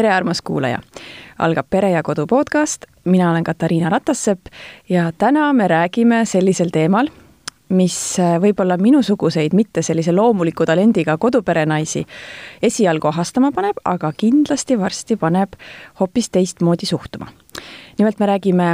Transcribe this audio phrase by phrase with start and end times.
[0.00, 0.78] tere, armas kuulaja!
[1.38, 4.46] algab Pere ja Kodu podcast, mina olen Katariina Ratassepp
[4.88, 7.08] ja täna me räägime sellisel teemal,
[7.68, 7.96] mis
[8.40, 12.06] võib-olla minusuguseid mitte sellise loomuliku talendiga koduperenaisi
[12.62, 15.58] esialgu ahastama paneb, aga kindlasti varsti paneb
[16.00, 17.26] hoopis teistmoodi suhtuma.
[17.98, 18.70] nimelt me räägime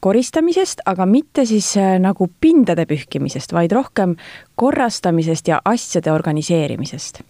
[0.00, 4.16] koristamisest, aga mitte siis äh, nagu pindade pühkimisest, vaid rohkem
[4.56, 7.20] korrastamisest ja asjade organiseerimisest.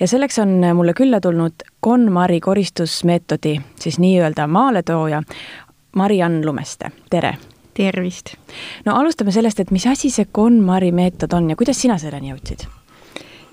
[0.00, 5.22] ja selleks on mulle külla tulnud KonMari koristusmeetodi siis nii-öelda maaletooja
[5.96, 7.36] Mari-Ann Lumeste, tere!
[7.74, 8.34] tervist!
[8.84, 12.66] no alustame sellest, et mis asi see KonMari meetod on ja kuidas sina selleni jõudsid?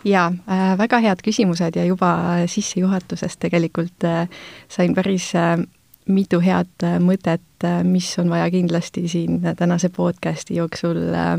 [0.06, 2.12] jaa äh,, väga head küsimused ja juba
[2.50, 4.30] sissejuhatusest tegelikult äh,
[4.70, 5.58] sain päris äh,
[6.10, 11.38] mitu head äh, mõtet, äh, mis on vaja kindlasti siin tänase podcasti jooksul äh,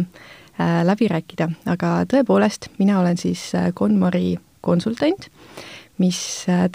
[0.84, 5.27] läbi rääkida, aga tõepoolest, mina olen siis KonMari konsultant,
[5.98, 6.19] mis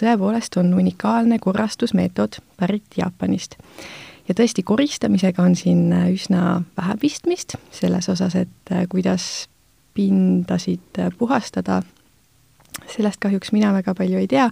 [0.01, 3.55] tõepoolest on unikaalne korrastusmeetod pärit Jaapanist.
[4.27, 9.47] ja tõesti, koristamisega on siin üsna vähe pistmist, selles osas, et kuidas
[9.93, 11.83] pindasid puhastada,
[12.91, 14.49] sellest kahjuks mina väga palju ei tea,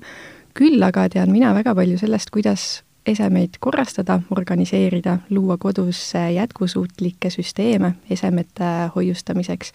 [0.53, 7.95] küll aga tean mina väga palju sellest, kuidas esemeid korrastada, organiseerida, luua kodus jätkusuutlikke süsteeme
[8.09, 9.73] esemete hoiustamiseks.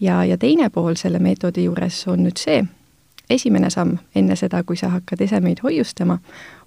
[0.00, 2.64] ja, ja teine pool selle meetodi juures on nüüd see,
[3.30, 6.18] esimene samm enne seda, kui sa hakkad esemeid hoiustama,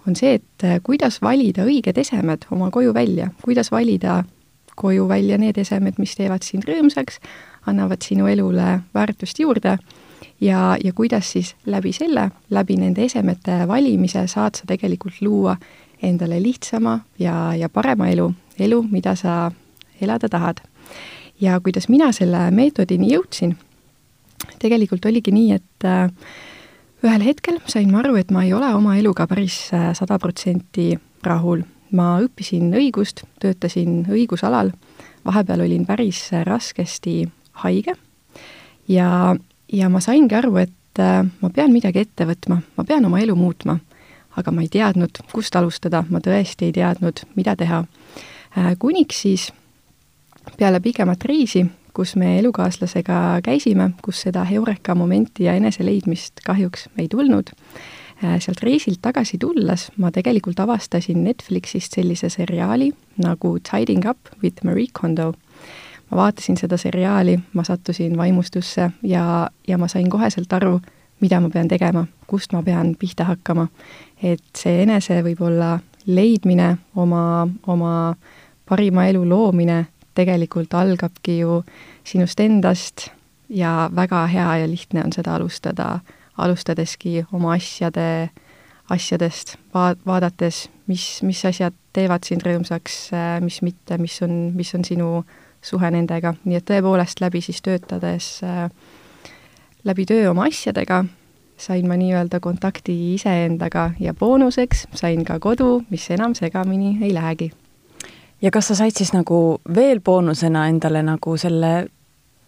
[0.08, 4.23] on see, et kuidas valida õiged esemed oma koju välja, kuidas valida
[4.76, 7.20] koju välja need esemed, mis teevad sind rõõmsaks,
[7.70, 9.78] annavad sinu elule väärtust juurde.
[10.42, 15.55] Ja, ja kuidas siis läbi selle, läbi nende esemete valimise saad sa tegelikult luua
[16.04, 19.52] endale lihtsama ja, ja parema elu, elu, mida sa
[20.02, 20.62] elada tahad.
[21.42, 23.56] ja kuidas mina selle meetodini jõudsin,
[24.62, 26.10] tegelikult oligi nii, et äh,
[27.06, 30.94] ühel hetkel sain ma aru, et ma ei ole oma eluga päris äh, sada protsenti
[31.23, 31.64] rahul.
[31.92, 34.70] ma õppisin õigust, töötasin õigusalal,
[35.26, 37.26] vahepeal olin päris äh, raskesti
[37.64, 37.95] haige
[38.88, 39.36] ja,
[39.73, 41.02] ja ma saingi aru, et
[41.42, 43.78] ma pean midagi ette võtma, ma pean oma elu muutma
[44.37, 47.83] aga ma ei teadnud, kust alustada, ma tõesti ei teadnud, mida teha.
[48.58, 49.52] Äh, kuniks siis
[50.58, 57.08] peale pikemat reisi, kus me elukaaslasega käisime, kus seda heureka momenti ja eneseleidmist kahjuks ei
[57.11, 57.52] tulnud,
[58.23, 62.92] äh, sealt reisilt tagasi tulles ma tegelikult avastasin Netflixist sellise seriaali
[63.23, 65.33] nagu Tidying up with Marie Kondo.
[66.11, 70.81] ma vaatasin seda seriaali, ma sattusin vaimustusse ja, ja ma sain koheselt aru,
[71.21, 73.67] mida ma pean tegema, kust ma pean pihta hakkama.
[74.23, 77.93] Et see enese võib-olla leidmine, oma, oma
[78.70, 79.86] parima elu loomine
[80.17, 81.61] tegelikult algabki ju
[82.08, 83.10] sinust endast
[83.49, 85.99] ja väga hea ja lihtne on seda alustada,
[86.37, 88.30] alustadeski oma asjade,
[88.89, 92.98] asjadest, va-, vaadates, mis, mis asjad teevad sind rõõmsaks,
[93.43, 95.11] mis mitte, mis on, mis on sinu
[95.61, 98.39] suhe nendega, nii et tõepoolest läbi siis töötades
[99.86, 101.04] läbi töö oma asjadega
[101.61, 107.52] sain ma nii-öelda kontakti iseendaga ja boonuseks sain ka kodu, mis enam segamini ei lähegi.
[108.42, 111.88] ja kas sa said siis nagu veel boonusena endale nagu selle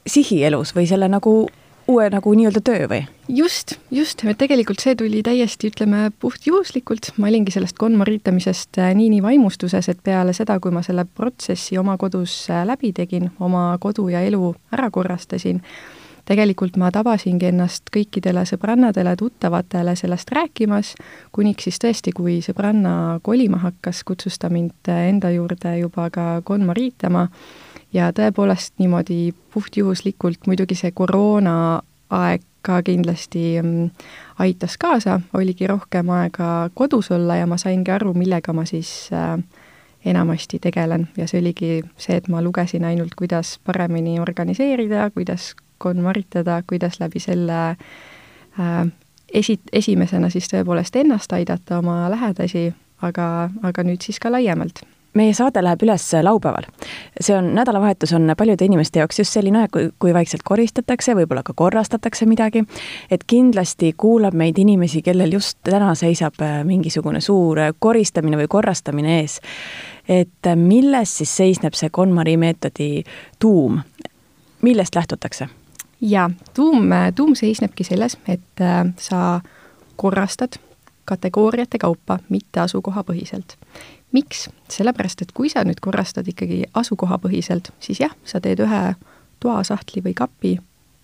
[0.08, 1.48] sihi elus või selle nagu
[1.88, 3.02] uue nagu nii-öelda töö või?
[3.28, 9.10] just, just, et tegelikult see tuli täiesti, ütleme, puhtjuhuslikult, ma olingi sellest konmaritamisest äh, nii,
[9.16, 13.72] nii vaimustuses, et peale seda, kui ma selle protsessi oma kodus äh, läbi tegin, oma
[13.84, 15.62] kodu ja elu ära korrastasin,
[16.26, 20.94] tegelikult ma tabasingi ennast kõikidele sõbrannadele, tuttavatele sellest rääkimas,
[21.36, 27.28] kuniks siis tõesti, kui sõbranna kolima hakkas, kutsus ta mind enda juurde juba ka konmariitama
[27.94, 33.90] ja tõepoolest niimoodi puhtjuhuslikult, muidugi see koroonaaeg ka kindlasti mm,
[34.40, 39.36] aitas kaasa, oligi rohkem aega kodus olla ja ma saingi aru, millega ma siis äh,
[40.06, 41.08] enamasti tegelen.
[41.18, 47.20] Ja see oligi see, et ma lugesin ainult, kuidas paremini organiseerida, kuidas konmaritada, kuidas läbi
[47.20, 48.88] selle äh,
[49.34, 52.72] esi, esimesena siis tõepoolest ennast aidata, oma lähedasi,
[53.02, 56.66] aga, aga nüüd siis ka laiemalt meie saade läheb üles laupäeval.
[57.22, 61.44] see on, nädalavahetus on paljude inimeste jaoks just selline aeg, kui, kui vaikselt koristatakse, võib-olla
[61.46, 62.64] ka korrastatakse midagi,
[63.12, 69.20] et kindlasti kuulab meid inimesi, kellel just täna seisab äh, mingisugune suur koristamine või korrastamine
[69.22, 69.40] ees.
[70.10, 73.04] et milles siis seisneb see KonMari meetodi
[73.40, 73.80] tuum,
[74.62, 75.48] millest lähtutakse?
[76.04, 79.42] Jaa, tuum, tuum seisnebki selles, et äh, sa
[79.96, 80.60] korrastad
[81.06, 83.58] kategooriate kaupa, mitte asukohapõhiselt.
[84.12, 84.50] miks?
[84.70, 88.84] sellepärast, et kui sa nüüd korrastad ikkagi asukohapõhiselt, siis jah, sa teed ühe
[89.40, 90.58] toasahtli või kapi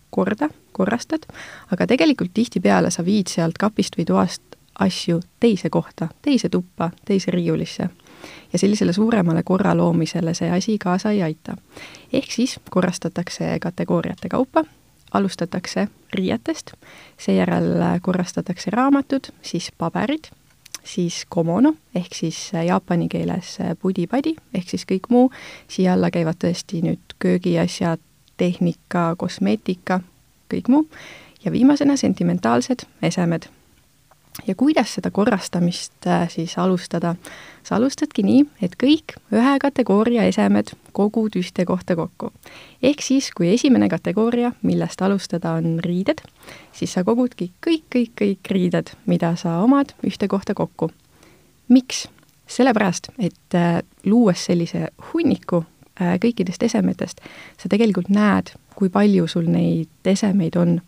[0.10, 1.26] korda, korrastad,
[1.72, 4.42] aga tegelikult tihtipeale sa viid sealt kapist või toast
[4.80, 7.90] asju teise kohta, teise tuppa, teise riiulisse.
[8.54, 11.58] ja sellisele suuremale korra loomisele see asi kaasa ei aita.
[12.14, 14.64] ehk siis korrastatakse kategooriate kaupa,
[15.14, 16.74] alustatakse riietest,
[17.18, 20.32] seejärel korrastatakse raamatud, siis paberid,
[20.84, 25.32] siis komono ehk siis jaapani keeles pudi-padi ehk siis kõik muu,
[25.68, 28.02] siia alla käivad tõesti nüüd köögiasjad,
[28.38, 30.00] tehnika, kosmeetika,
[30.54, 30.86] kõik muu,
[31.46, 33.50] ja viimasena sentimentaalsed esemed
[34.48, 37.16] ja kuidas seda korrastamist äh, siis alustada?
[37.64, 42.32] sa alustadki nii, et kõik ühe kategooria esemed kogud ühte kohta kokku.
[42.84, 46.24] ehk siis, kui esimene kategooria, millest alustada, on riided,
[46.74, 50.92] siis sa kogudki kõik, kõik, kõik riided, mida sa omad, ühte kohta kokku.
[51.68, 52.08] miks?
[52.50, 55.64] sellepärast, et äh, luues sellise hunniku
[56.00, 57.22] kõikidest esemetest,
[57.58, 60.80] sa tegelikult näed, kui palju sul neid esemeid on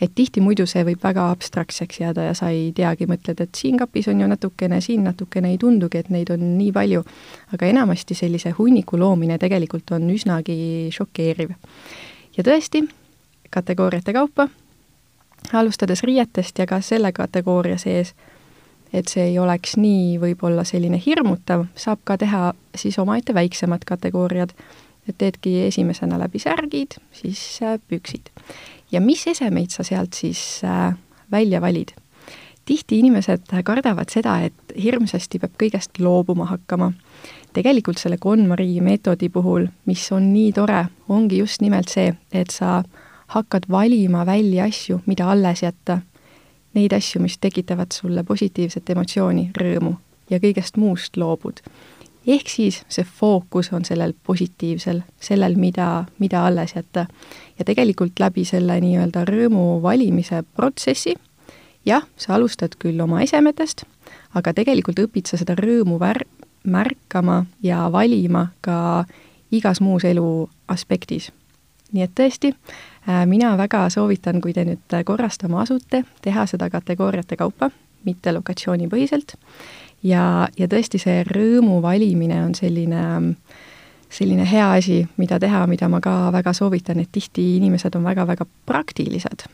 [0.00, 3.78] et tihti muidu see võib väga abstraktseks jääda ja sa ei teagi, mõtled, et siin
[3.80, 7.04] kapis on ju natukene, siin natukene, ei tundugi, et neid on nii palju.
[7.54, 11.50] aga enamasti sellise hunniku loomine tegelikult on üsnagi šokeeriv.
[12.36, 12.84] ja tõesti,
[13.50, 14.48] kategooriate kaupa,
[15.52, 18.14] alustades riietest ja ka selle kategooria sees,
[18.92, 24.54] et see ei oleks nii võib-olla selline hirmutav, saab ka teha siis omaette väiksemad kategooriad,
[25.08, 28.32] et teedki esimesena läbi särgid, siis püksid
[28.92, 30.94] ja mis esemeid sa sealt siis äh,
[31.32, 31.88] välja valid?
[32.68, 36.92] tihti inimesed kardavad seda, et hirmsasti peab kõigest loobuma hakkama.
[37.56, 42.82] tegelikult selle KonMari meetodi puhul, mis on nii tore, ongi just nimelt see, et sa
[43.32, 46.00] hakkad valima välja asju, mida alles jätta.
[46.78, 49.96] Neid asju, mis tekitavad sulle positiivset emotsiooni, rõõmu
[50.30, 51.62] ja kõigest muust loobud
[52.28, 57.06] ehk siis see fookus on sellel positiivsel, sellel, mida, mida alles jätta.
[57.58, 61.14] ja tegelikult läbi selle nii-öelda rõõmu valimise protsessi,
[61.86, 63.84] jah, sa alustad küll oma esemetest,
[64.34, 66.26] aga tegelikult õpid sa seda rõõmu vär-,
[66.64, 69.04] märkama ja valima ka
[69.50, 71.32] igas muus elu aspektis.
[71.92, 72.52] nii et tõesti,
[73.26, 77.70] mina väga soovitan, kui te nüüd korrastama asute, teha seda kategooriate kaupa,
[78.04, 79.32] mitte lokatsioonipõhiselt
[80.02, 83.02] ja, ja tõesti see rõõmu valimine on selline,
[84.10, 88.46] selline hea asi, mida teha, mida ma ka väga soovitan, et tihti inimesed on väga-väga
[88.66, 89.48] praktilised.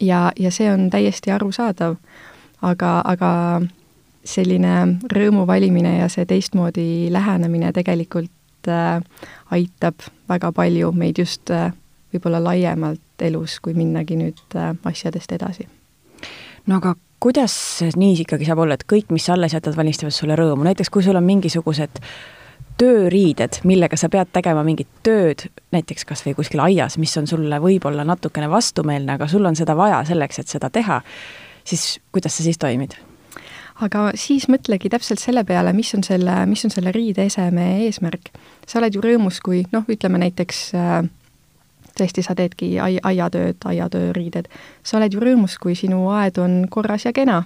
[0.00, 1.96] ja, ja see on täiesti arusaadav,
[2.62, 3.32] aga, aga
[4.24, 9.02] selline rõõmu valimine ja see teistmoodi lähenemine tegelikult äh,
[9.50, 9.94] aitab
[10.28, 11.72] väga palju meid just äh,
[12.14, 15.68] võib-olla laiemalt elus, kui minnagi nüüd äh, asjadest edasi.
[16.66, 17.54] no aga kuidas
[17.96, 21.02] nii ikkagi saab olla, et kõik, mis sa alles jätad, valmistavad sulle rõõmu, näiteks kui
[21.02, 22.02] sul on mingisugused
[22.78, 27.58] tööriided, millega sa pead tegema mingit tööd, näiteks kas või kuskil aias, mis on sulle
[27.62, 31.00] võib-olla natukene vastumeelne, aga sul on seda vaja selleks, et seda teha,
[31.66, 32.94] siis kuidas sa siis toimid?
[33.78, 38.32] aga siis mõtlegi täpselt selle peale, mis on selle, mis on selle riideeseme eesmärk.
[38.66, 41.04] sa oled ju rõõmus, kui noh, ütleme näiteks äh,
[41.98, 44.48] tõesti, sa teedki ai-, aiatööd, aiatööriided.
[44.82, 47.44] sa oled ju rõõmus, kui sinu aed on korras ja kena.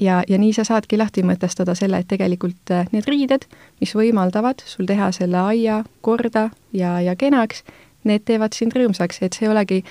[0.00, 3.46] ja, ja nii sa saadki lahti mõtestada selle, et tegelikult äh, need riided,
[3.80, 7.64] mis võimaldavad sul teha selle aia korda ja, ja kenaks,
[8.04, 9.82] need teevad sind rõõmsaks, et see ei olegi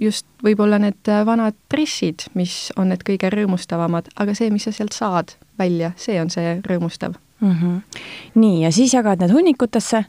[0.00, 4.72] just võib-olla need äh, vanad dressid, mis on need kõige rõõmustavamad, aga see, mis sa
[4.72, 7.52] sealt saad välja, see on see rõõmustav mm.
[7.52, 8.00] -hmm.
[8.34, 10.04] nii, ja siis jagad need hunnikutesse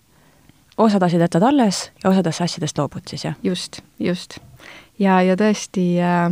[0.82, 3.36] osad asjad jätad alles ja osadest asjadest loobud siis, jah?
[3.44, 4.38] just, just.
[5.00, 6.26] ja, ja tõesti äh,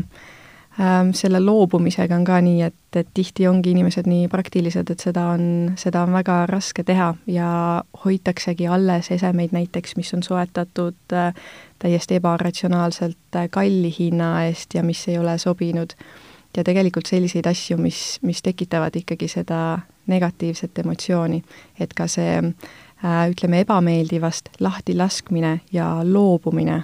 [0.80, 5.28] äh, selle loobumisega on ka nii, et, et tihti ongi inimesed nii praktilised, et seda
[5.36, 5.44] on,
[5.80, 7.52] seda on väga raske teha ja
[8.06, 11.34] hoitaksegi alles esemeid näiteks, mis on soetatud äh,
[11.80, 15.96] täiesti ebaratsionaalselt äh, kalli hinna eest ja mis ei ole sobinud.
[16.58, 19.80] ja tegelikult selliseid asju, mis, mis tekitavad ikkagi seda
[20.10, 21.44] negatiivset emotsiooni,
[21.80, 22.54] et ka see äh,
[23.04, 26.84] ütleme, ebameeldivast lahtilaskmine ja loobumine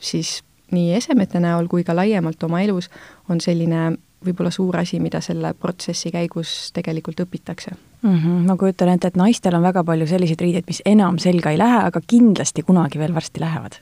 [0.00, 2.90] siis nii esemete näol kui ka laiemalt oma elus
[3.30, 3.92] on selline
[4.24, 8.14] võib-olla suur asi, mida selle protsessi käigus tegelikult õpitakse mm.
[8.14, 8.46] -hmm.
[8.46, 11.82] ma kujutan ette, et naistel on väga palju selliseid riideid, mis enam selga ei lähe,
[11.86, 13.78] aga kindlasti kunagi veel varsti lähevad.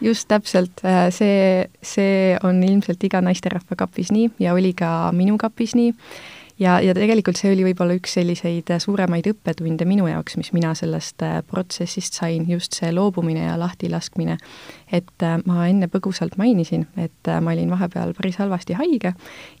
[0.00, 5.38] just täpselt, äh, see, see on ilmselt iga naisterahva kapis nii ja oli ka minu
[5.38, 5.94] kapis nii
[6.58, 11.22] ja, ja tegelikult see oli võib-olla üks selliseid suuremaid õppetunde minu jaoks, mis mina sellest
[11.24, 14.38] äh, protsessist sain, just see loobumine ja lahtilaskmine.
[14.92, 19.14] et äh, ma enne põgusalt mainisin, et äh, ma olin vahepeal päris halvasti haige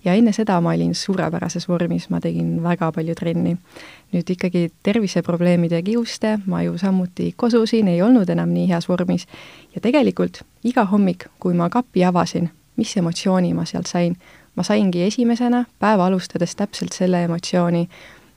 [0.04, 3.56] ja enne seda ma olin suurepärases vormis, ma tegin väga palju trenni.
[4.12, 9.26] nüüd ikkagi terviseprobleemide kiuste ma ju samuti kosusin, ei olnud enam nii heas vormis
[9.74, 14.16] ja tegelikult iga hommik, kui ma kapi avasin, mis emotsiooni ma sealt sain,
[14.58, 17.84] ma saingi esimesena päeva alustades täpselt selle emotsiooni,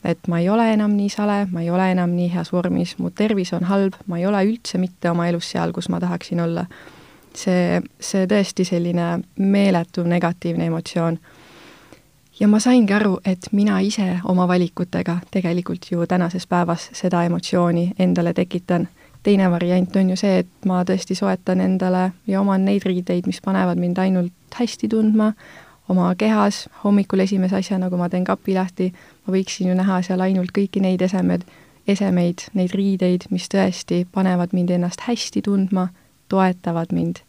[0.06, 3.10] et ma ei ole enam nii sale, ma ei ole enam nii heas vormis, mu
[3.10, 6.66] tervis on halb, ma ei ole üldse mitte oma elus seal, kus ma tahaksin olla.
[7.32, 11.18] see, see tõesti selline meeletu negatiivne emotsioon.
[12.40, 17.94] ja ma saingi aru, et mina ise oma valikutega tegelikult ju tänases päevas seda emotsiooni
[18.00, 18.88] endale tekitan.
[19.24, 23.42] teine variant on ju see, et ma tõesti soetan endale ja oman neid riideid, mis
[23.42, 25.34] panevad mind ainult hästi tundma,
[25.92, 28.92] oma kehas, hommikul esimese asjana, kui ma teen kapi lahti,
[29.26, 31.44] ma võiksin ju näha seal ainult kõiki neid esemed,
[31.90, 35.90] esemeid, neid riideid, mis tõesti panevad mind ennast hästi tundma,
[36.32, 37.26] toetavad mind.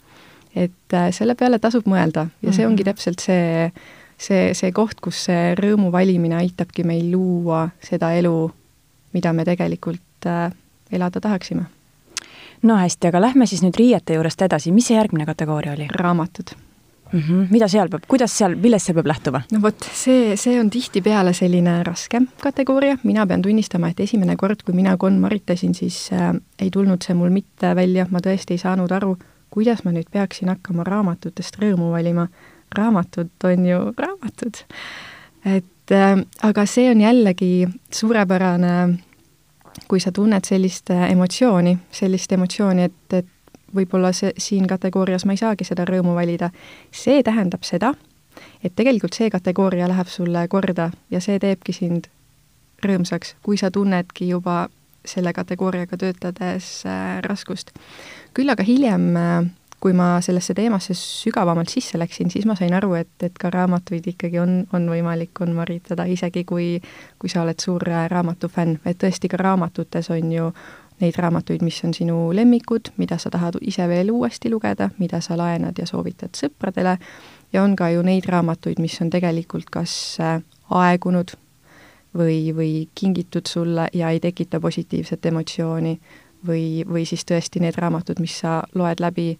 [0.54, 2.90] et äh, selle peale tasub mõelda ja see ongi mhm.
[2.90, 3.71] täpselt see,
[4.21, 8.50] see, see koht, kus see rõõmu valimine aitabki meil luua seda elu,
[9.16, 10.52] mida me tegelikult äh,
[10.92, 11.64] elada tahaksime.
[12.69, 15.88] no hästi, aga lähme siis nüüd riiete juurest edasi, mis see järgmine kategooria oli?
[15.88, 16.52] raamatud
[17.12, 17.21] mm.
[17.21, 17.47] -hmm.
[17.50, 19.42] mida seal peab, kuidas seal, millest seal peab lähtuma?
[19.52, 24.62] no vot, see, see on tihtipeale selline raskem kategooria, mina pean tunnistama, et esimene kord,
[24.64, 28.92] kui mina konmaritasin, siis äh, ei tulnud see mul mitte välja, ma tõesti ei saanud
[28.92, 29.16] aru,
[29.50, 32.28] kuidas ma nüüd peaksin hakkama raamatutest rõõmu valima.
[32.73, 34.64] raamatud on ju raamatud.
[35.45, 38.99] et äh, aga see on jällegi suurepärane
[39.88, 43.32] kui sa tunned sellist äh, emotsiooni, sellist emotsiooni, et, et
[43.75, 46.50] võib-olla see, siin kategoorias ma ei saagi seda rõõmu valida.
[46.91, 47.95] see tähendab seda,
[48.64, 52.09] et tegelikult see kategooria läheb sulle korda ja see teebki sind
[52.85, 54.69] rõõmsaks, kui sa tunnedki juba
[55.05, 57.73] selle kategooriaga töötades äh, raskust.
[58.35, 59.50] küll aga hiljem äh,
[59.83, 64.07] kui ma sellesse teemasse sügavamalt sisse läksin, siis ma sain aru, et, et ka raamatuid
[64.12, 66.76] ikkagi on, on võimalik konvaritada, isegi kui,
[67.19, 70.52] kui sa oled suur äh, raamatufänn, et tõesti ka raamatutes on ju
[71.02, 75.37] neid raamatuid, mis on sinu lemmikud, mida sa tahad ise veel uuesti lugeda, mida sa
[75.38, 76.97] laenad ja soovitad sõpradele,
[77.52, 80.38] ja on ka ju neid raamatuid, mis on tegelikult kas äh,
[80.71, 81.35] aegunud
[82.16, 85.99] või, või kingitud sulle ja ei tekita positiivset emotsiooni
[86.47, 89.37] või, või siis tõesti need raamatud, mis sa loed läbi,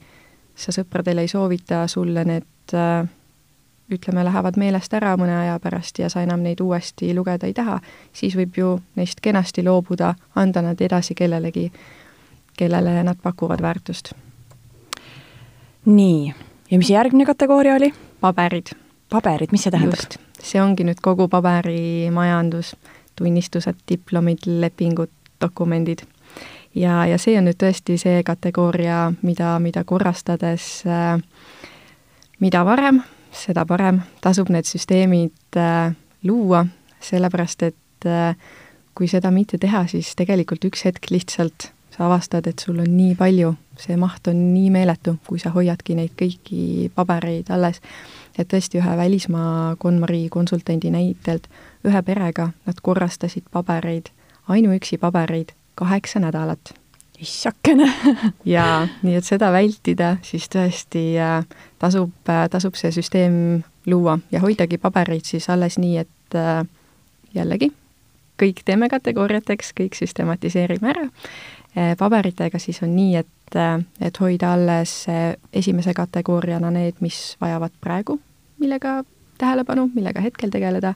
[0.55, 3.07] sa sõpradele ei soovita, sulle need äh,
[3.93, 7.79] ütleme, lähevad meelest ära mõne aja pärast ja sa enam neid uuesti lugeda ei taha,
[8.13, 11.71] siis võib ju neist kenasti loobuda, anda nad edasi kellelegi,
[12.57, 14.13] kellele nad pakuvad väärtust.
[15.85, 16.35] nii,
[16.71, 17.93] ja mis järgmine kategooria oli?
[18.21, 18.75] paberid.
[19.11, 20.19] paberid, mis see tähendab?
[20.43, 22.77] see ongi nüüd kogu paberimajandus,
[23.17, 26.07] tunnistused, diplomid, lepingud, dokumendid.
[26.75, 31.19] ja, ja see on nüüd tõesti see kategooria, mida, mida korrastades äh,
[32.43, 34.03] mida varem seda parem.
[34.21, 36.67] Tasub need süsteemid äh, luua,
[37.03, 38.37] sellepärast et äh,
[38.95, 43.15] kui seda mitte teha, siis tegelikult üks hetk lihtsalt sa avastad, et sul on nii
[43.19, 47.81] palju, see maht on nii meeletu, kui sa hoiadki neid kõiki pabereid alles.
[48.39, 51.51] et tõesti ühe välismaa KonMari konsultandi näitelt,
[51.85, 54.09] ühe perega nad korrastasid pabereid,
[54.49, 56.73] ainuüksi pabereid, kaheksa nädalat
[57.23, 57.87] issakene
[58.55, 61.45] jaa, nii et seda vältida, siis tõesti äh,
[61.83, 63.37] tasub, äh, tasub see süsteem
[63.87, 66.63] luua ja hoidagi pabereid siis alles nii, et äh,
[67.35, 67.71] jällegi,
[68.43, 71.09] kõik teeme kategooriateks, kõik süstematiseerime ära.
[71.99, 73.57] paberitega siis on nii, et,
[74.01, 75.07] et hoida alles
[75.53, 78.19] esimese kategooriana need, mis vajavad praegu,
[78.61, 79.03] millega
[79.39, 80.93] tähelepanu, millega hetkel tegeleda,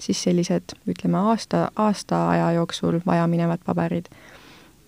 [0.00, 4.08] siis sellised, ütleme, aasta, aasta aja jooksul vajaminevad paberid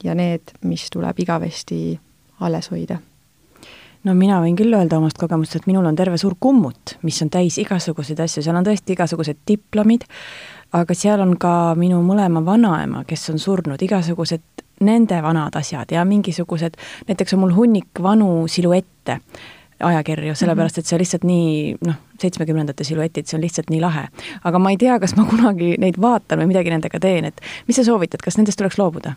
[0.07, 1.99] ja need, mis tuleb igavesti
[2.41, 2.99] alles hoida
[4.07, 7.31] no mina võin küll öelda omast kogemust, et minul on terve suur kummut, mis on
[7.33, 10.07] täis igasuguseid asju, seal on tõesti igasugused diplomid,
[10.77, 16.05] aga seal on ka minu mõlema vanaema, kes on surnud, igasugused nende vanad asjad ja
[16.05, 16.77] mingisugused,
[17.09, 19.21] näiteks on mul hunnik vanu siluette,
[19.87, 24.07] ajakirju, sellepärast et see on lihtsalt nii noh, seitsmekümnendate siluetid, see on lihtsalt nii lahe.
[24.45, 27.77] aga ma ei tea, kas ma kunagi neid vaatan või midagi nendega teen, et mis
[27.77, 29.17] sa soovitad, kas nendest tuleks loobuda?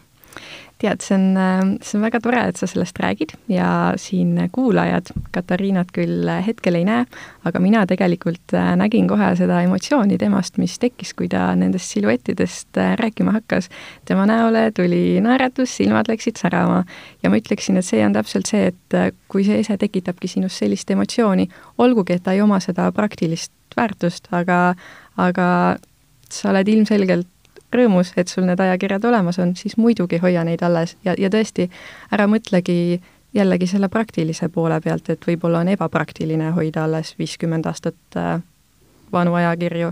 [0.80, 5.12] Tead, see on, äh, see on väga tore, et sa sellest räägid ja siin kuulajad
[5.36, 7.06] Katariinat küll hetkel ei näe,
[7.48, 12.80] aga mina tegelikult äh, nägin kohe seda emotsiooni temast, mis tekkis, kui ta nendest siluettidest
[12.80, 13.70] äh, rääkima hakkas.
[14.06, 16.84] tema näole tuli naeratus, silmad läksid särama
[17.24, 20.92] ja ma ütleksin, et see on täpselt see, et kui see ese tekitabki sinus sellist
[20.92, 24.76] emotsiooni, olgugi et ta ei oma seda praktilist väärtust, aga,
[25.18, 25.50] aga
[26.30, 27.28] sa oled ilmselgelt
[27.74, 31.70] rõõmus, et sul need ajakirjad olemas on, siis muidugi hoia neid alles ja, ja tõesti,
[32.12, 33.02] ära mõtlegi
[33.34, 38.40] jällegi selle praktilise poole pealt, et võib-olla on ebapraktiline hoida alles viiskümmend aastat äh,
[39.12, 39.92] vanu ajakirju,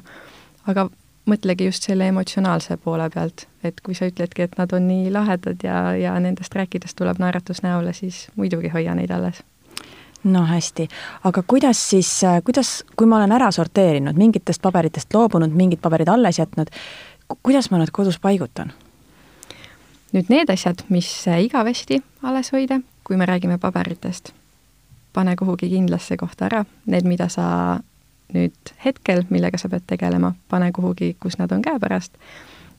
[0.67, 0.87] aga
[1.27, 5.63] mõtlegi just selle emotsionaalse poole pealt, et kui sa ütledki, et nad on nii lahedad
[5.63, 9.43] ja, ja nendest rääkides tuleb naeratus näole, siis muidugi hoia neid alles.
[10.27, 10.87] No hästi,
[11.29, 12.09] aga kuidas siis,
[12.43, 16.71] kuidas, kui ma olen ära sorteerinud, mingitest paberitest loobunud, mingid paberid alles jätnud,
[17.43, 18.73] kuidas ma nad kodus paigutan?
[20.13, 24.31] nüüd need asjad, mis igavesti alles hoida, kui me räägime paberitest,
[25.13, 27.79] pane kuhugi kindlasse kohta ära, need, mida sa
[28.33, 32.15] nüüd hetkel, millega sa pead tegelema, pane kuhugi, kus nad on käepärast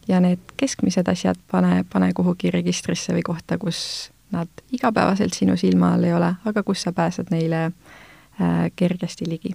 [0.09, 5.95] ja need keskmised asjad pane, pane kuhugi registrisse või kohta, kus nad igapäevaselt sinu silma
[5.95, 9.55] all ei ole, aga kus sa pääsed neile äh, kergesti ligi.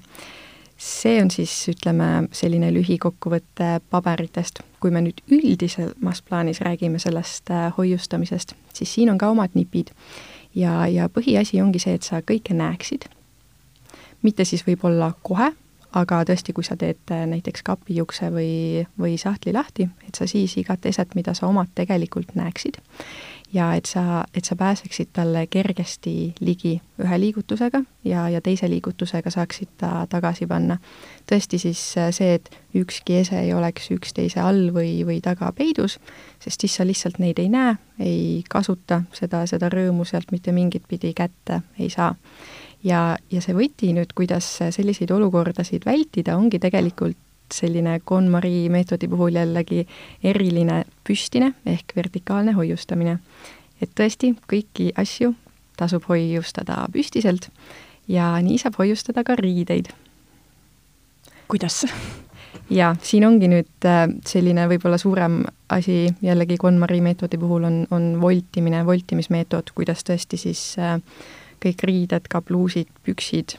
[0.77, 4.61] See on siis, ütleme, selline lühikokkuvõte paberitest.
[4.83, 9.91] kui me nüüd üldisemas plaanis räägime sellest äh, hoiustamisest, siis siin on ka omad nipid.
[10.55, 13.05] ja, ja põhiasi ongi see, et sa kõike näeksid,
[14.21, 15.51] mitte siis võib-olla kohe,
[15.93, 20.57] aga tõesti, kui sa teed äh, näiteks kapiukse või, või sahtli lahti, et sa siis
[20.57, 22.81] igat eset, mida sa omad, tegelikult näeksid
[23.53, 29.29] ja et sa, et sa pääseksid talle kergesti ligi ühe liigutusega ja, ja teise liigutusega
[29.29, 30.77] saaksid ta tagasi panna.
[31.29, 35.99] tõesti siis äh, see, et ükski ese ei oleks üksteise all või, või taga peidus,
[36.43, 40.87] sest siis sa lihtsalt neid ei näe, ei kasuta seda, seda rõõmu sealt mitte mingit
[40.89, 42.15] pidi kätte ei saa.
[42.83, 47.17] ja, ja see võti nüüd, kuidas selliseid olukordasid vältida, ongi tegelikult
[47.53, 49.85] selline KonMari meetodi puhul jällegi
[50.23, 53.19] eriline püstine ehk vertikaalne hoiustamine.
[53.81, 55.33] et tõesti, kõiki asju
[55.77, 57.49] tasub hoiustada püstiselt
[58.07, 59.93] ja nii saab hoiustada ka riideid.
[61.47, 61.85] kuidas?
[62.69, 65.41] jaa, siin ongi nüüd äh, selline võib-olla suurem
[65.73, 70.97] asi jällegi KonMari meetodi puhul on, on voltimine, voltimismeetod, kuidas tõesti siis äh,
[71.63, 73.57] kõik riided, kabluusid, püksid,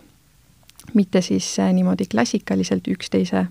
[0.95, 3.47] mitte siis äh, niimoodi klassikaliselt üksteise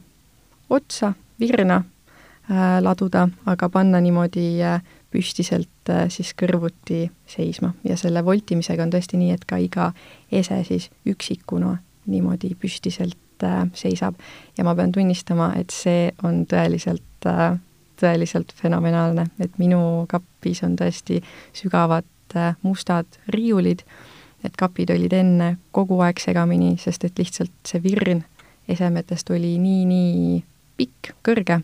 [0.69, 4.81] otsa, virna äh, laduda, aga panna niimoodi äh,
[5.13, 9.91] püstiselt äh, siis kõrvuti seisma ja selle voltimisega on tõesti nii, et ka iga
[10.31, 11.75] ese siis üksikuna
[12.09, 14.15] niimoodi püstiselt äh, seisab.
[14.57, 17.59] ja ma pean tunnistama, et see on tõeliselt äh,,
[17.99, 21.21] tõeliselt fenomenaalne, et minu kapis on tõesti
[21.55, 23.85] sügavad äh, mustad riiulid,
[24.43, 28.23] et kapid olid enne kogu aeg segamini, sest et lihtsalt see virn
[28.67, 30.43] esemetest oli nii, nii
[30.83, 31.61] pikk, kõrge,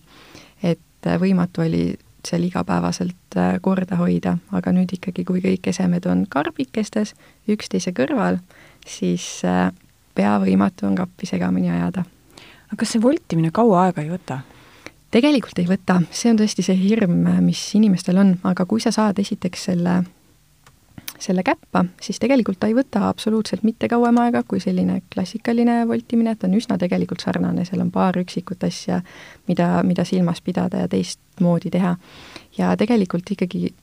[0.64, 1.84] et äh, võimatu oli
[2.26, 7.16] seal igapäevaselt äh, korda hoida, aga nüüd ikkagi, kui kõik esemed on karbikestes
[7.50, 8.40] üksteise kõrval,
[8.88, 9.70] siis äh,
[10.16, 12.06] pea võimatu on kappi segamini ajada.
[12.70, 14.42] aga kas see voltimine kaua aega ei võta?
[15.10, 19.20] tegelikult ei võta, see on tõesti see hirm, mis inimestel on, aga kui sa saad
[19.20, 20.04] esiteks selle
[21.20, 26.36] selle käppa, siis tegelikult ta ei võta absoluutselt mitte kauem aega kui selline klassikaline voltimine,
[26.36, 29.02] ta on üsna tegelikult sarnane, seal on paar üksikut asja,
[29.48, 31.96] mida, mida silmas pidada ja teistmoodi teha.
[32.58, 33.74] ja tegelikult ikkagi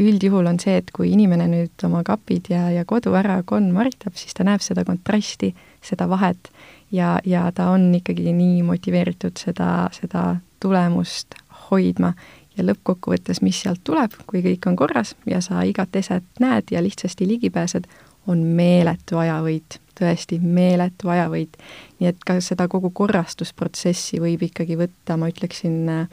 [0.00, 4.34] üldjuhul on see, et kui inimene nüüd oma kapid ja, ja kodu ära konmaritab, siis
[4.34, 5.52] ta näeb seda kontrasti,
[5.84, 6.50] seda vahet
[6.92, 11.36] ja, ja ta on ikkagi nii motiveeritud seda, seda tulemust
[11.68, 12.12] hoidma
[12.56, 16.82] ja lõppkokkuvõttes, mis sealt tuleb, kui kõik on korras ja sa igat eset näed ja
[16.82, 17.88] lihtsasti ligi pääsed,
[18.26, 21.56] on meeletu ajavõit, tõesti meeletu ajavõit.
[21.98, 26.08] nii et ka seda kogu korrastusprotsessi võib ikkagi võtta, ma ütleksin,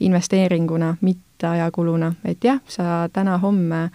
[0.00, 3.90] investeeringuna, mitte ajakuluna, et jah, sa täna-homme,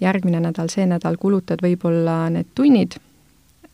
[0.00, 2.96] järgmine nädal, see nädal kulutad võib-olla need tunnid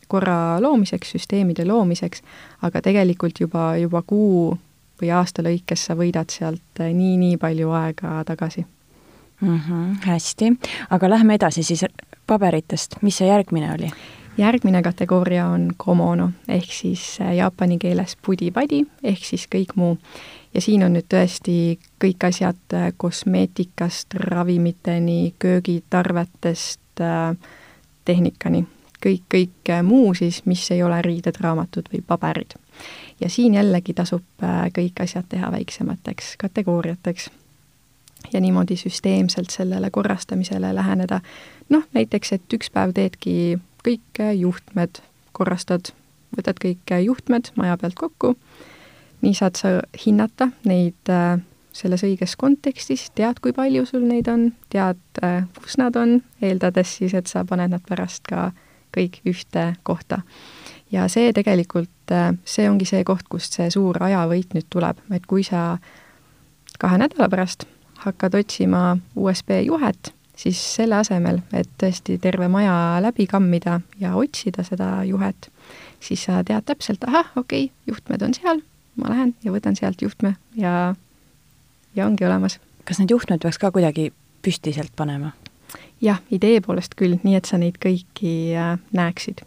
[0.09, 2.23] korra loomiseks, süsteemide loomiseks,
[2.65, 4.57] aga tegelikult juba, juba kuu
[5.01, 8.65] või aasta lõikes sa võidad sealt nii-nii eh, palju aega tagasi
[9.41, 9.59] mm.
[9.59, 10.53] -hmm, hästi,
[10.89, 11.85] aga lähme edasi siis
[12.27, 13.91] paberitest, mis see järgmine oli?
[14.37, 19.97] järgmine kategooria on komono ehk siis eh, jaapani keeles pudi-padi ehk siis kõik muu.
[20.53, 26.79] ja siin on nüüd tõesti kõik asjad eh, kosmeetikast ravimiteni, köögitarvetest
[28.05, 28.65] tehnikani,
[29.05, 32.57] kõik, kõik muu siis, mis ei ole riided, raamatud või paberid
[33.19, 37.29] ja siin jällegi tasub äh, kõik asjad teha väiksemateks kategooriateks
[38.33, 41.21] ja niimoodi süsteemselt sellele korrastamisele läheneda.
[41.69, 45.01] noh, näiteks, et üks päev teedki kõik juhtmed,
[45.31, 45.93] korrastad,
[46.37, 48.35] võtad kõik juhtmed maja pealt kokku,
[49.21, 51.39] nii saad sa hinnata neid äh,
[51.71, 56.97] selles õiges kontekstis, tead, kui palju sul neid on, tead, äh, kus nad on, eeldades
[56.99, 58.51] siis, et sa paned nad pärast ka
[58.95, 60.23] kõik ühte kohta
[60.91, 65.25] ja see tegelikult, äh, see ongi see koht, kust see suur ajavõit nüüd tuleb, et
[65.29, 65.77] kui sa
[66.79, 67.65] kahe nädala pärast
[68.05, 74.63] hakkad otsima USB juhet, siis selle asemel, et tõesti terve maja läbi kammida ja otsida
[74.63, 75.49] seda juhet,
[75.99, 78.63] siis sa tead täpselt, ahah, okei okay,, juhtmed on seal,
[78.99, 80.95] ma lähen ja võtan sealt juhtme ja,
[81.95, 82.59] ja ongi olemas.
[82.85, 85.33] kas need juhtmed peaks ka kuidagi püstiselt panema?
[86.01, 89.43] jah, idee poolest küll, nii et sa neid kõiki äh, näeksid.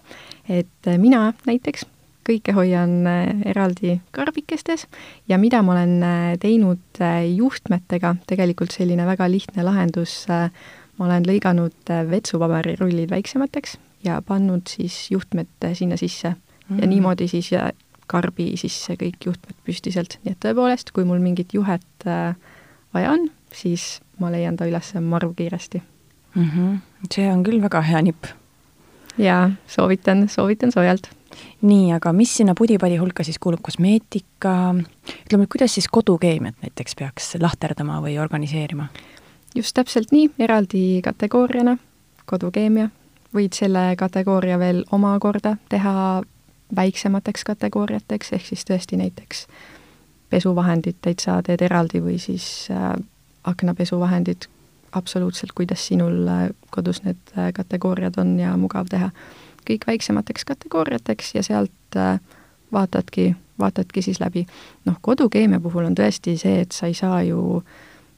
[0.48, 1.86] et äh, mina näiteks
[2.26, 4.86] kõike hoian äh, eraldi karbikestes
[5.28, 5.94] ja mida ma olen
[6.42, 7.02] teinud
[7.36, 15.70] juhtmetega, tegelikult selline väga lihtne lahendus, ma olen lõiganud vetsupaberirullid väiksemateks ja pannud siis juhtmed
[15.74, 17.50] sinna sisse mm ja niimoodi siis
[18.08, 24.00] karbi sisse kõik juhtmed püstiselt, nii et tõepoolest, kui mul mingit juhet vaja on, siis
[24.22, 25.82] ma leian ta üles maru kiiresti
[26.34, 26.50] mm.
[26.50, 26.78] -hmm.
[27.14, 28.24] see on küll väga hea nipp.
[29.18, 31.10] jaa, soovitan, soovitan soojalt.
[31.62, 34.74] Nii, aga mis sinna pudipadi hulka siis kuulub, kosmeetika,
[35.26, 38.88] ütleme, kuidas siis kodukeemiat näiteks peaks lahterdama või organiseerima?
[39.54, 41.76] just täpselt nii, eraldi kategooriana,
[42.26, 42.88] kodukeemia,
[43.34, 46.22] võid selle kategooria veel omakorda teha
[46.76, 49.46] väiksemateks kategooriateks, ehk siis tõesti näiteks
[50.32, 52.94] pesuvahendid täitsa teed eraldi või siis äh,
[53.44, 54.48] aknapesuvahendid
[54.96, 59.10] absoluutselt, kuidas sinul äh, kodus need äh, kategooriad on ja mugav teha.
[59.68, 62.20] Kõik väiksemateks kategooriateks ja sealt äh,
[62.72, 64.46] vaatadki, vaatadki siis läbi.
[64.84, 67.62] noh, kodukeemia puhul on tõesti see, et sa ei saa ju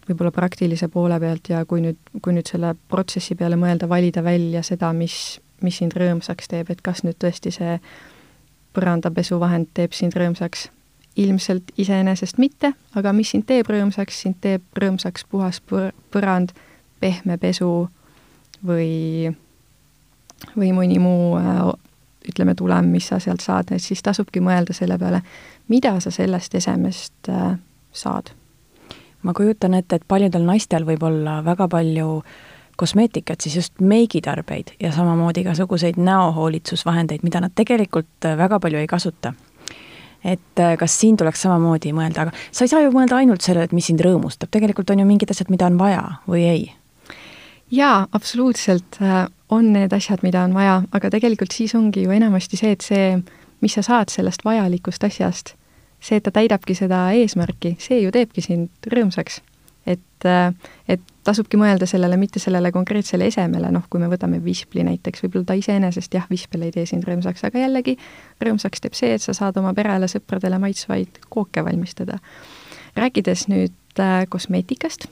[0.09, 4.63] võib-olla praktilise poole pealt ja kui nüüd, kui nüüd selle protsessi peale mõelda, valida välja
[4.63, 7.79] seda, mis, mis sind rõõmsaks teeb, et kas nüüd tõesti see
[8.75, 10.69] põrandapesuvahend teeb sind rõõmsaks
[11.17, 16.53] ilmselt iseenesest mitte, aga mis sind teeb rõõmsaks, sind teeb rõõmsaks puhas põr-, põrand,
[17.01, 17.71] pehme pesu
[18.67, 19.31] või,
[20.57, 21.61] või mõni muu äh,
[22.29, 25.21] ütleme, tulem, mis sa sealt saad, et siis tasubki mõelda selle peale,
[25.69, 27.55] mida sa sellest esemest äh,
[27.93, 28.33] saad.
[29.23, 32.23] ma kujutan ette, et paljudel naistel võib olla väga palju
[32.77, 38.87] kosmeetikat, siis just meigitarbeid ja samamoodi igasuguseid näohoolitsusvahendeid, mida nad tegelikult äh, väga palju ei
[38.87, 39.35] kasuta
[40.25, 43.75] et kas siin tuleks samamoodi mõelda, aga sa ei saa ju mõelda ainult sellele, et
[43.77, 46.63] mis sind rõõmustab, tegelikult on ju mingid asjad, mida on vaja või ei?
[47.75, 52.61] Jaa, absoluutselt äh, on need asjad, mida on vaja, aga tegelikult siis ongi ju enamasti
[52.61, 53.09] see, et see,
[53.65, 55.55] mis sa saad sellest vajalikust asjast,
[56.01, 59.41] see, et ta täidabki seda eesmärki, see ju teebki sind rõõmsaks
[59.87, 60.53] et, äh,
[60.89, 65.51] et tasubki mõelda sellele, mitte sellele konkreetsele esemele, noh, kui me võtame vispli näiteks, võib-olla
[65.51, 67.97] ta iseenesest jah, vispel ei tee sind rõõmsaks, aga jällegi
[68.45, 72.19] rõõmsaks teeb see, et sa saad oma perele, sõpradele maitsvaid kooke valmistada.
[72.97, 75.09] rääkides nüüd äh, kosmeetikast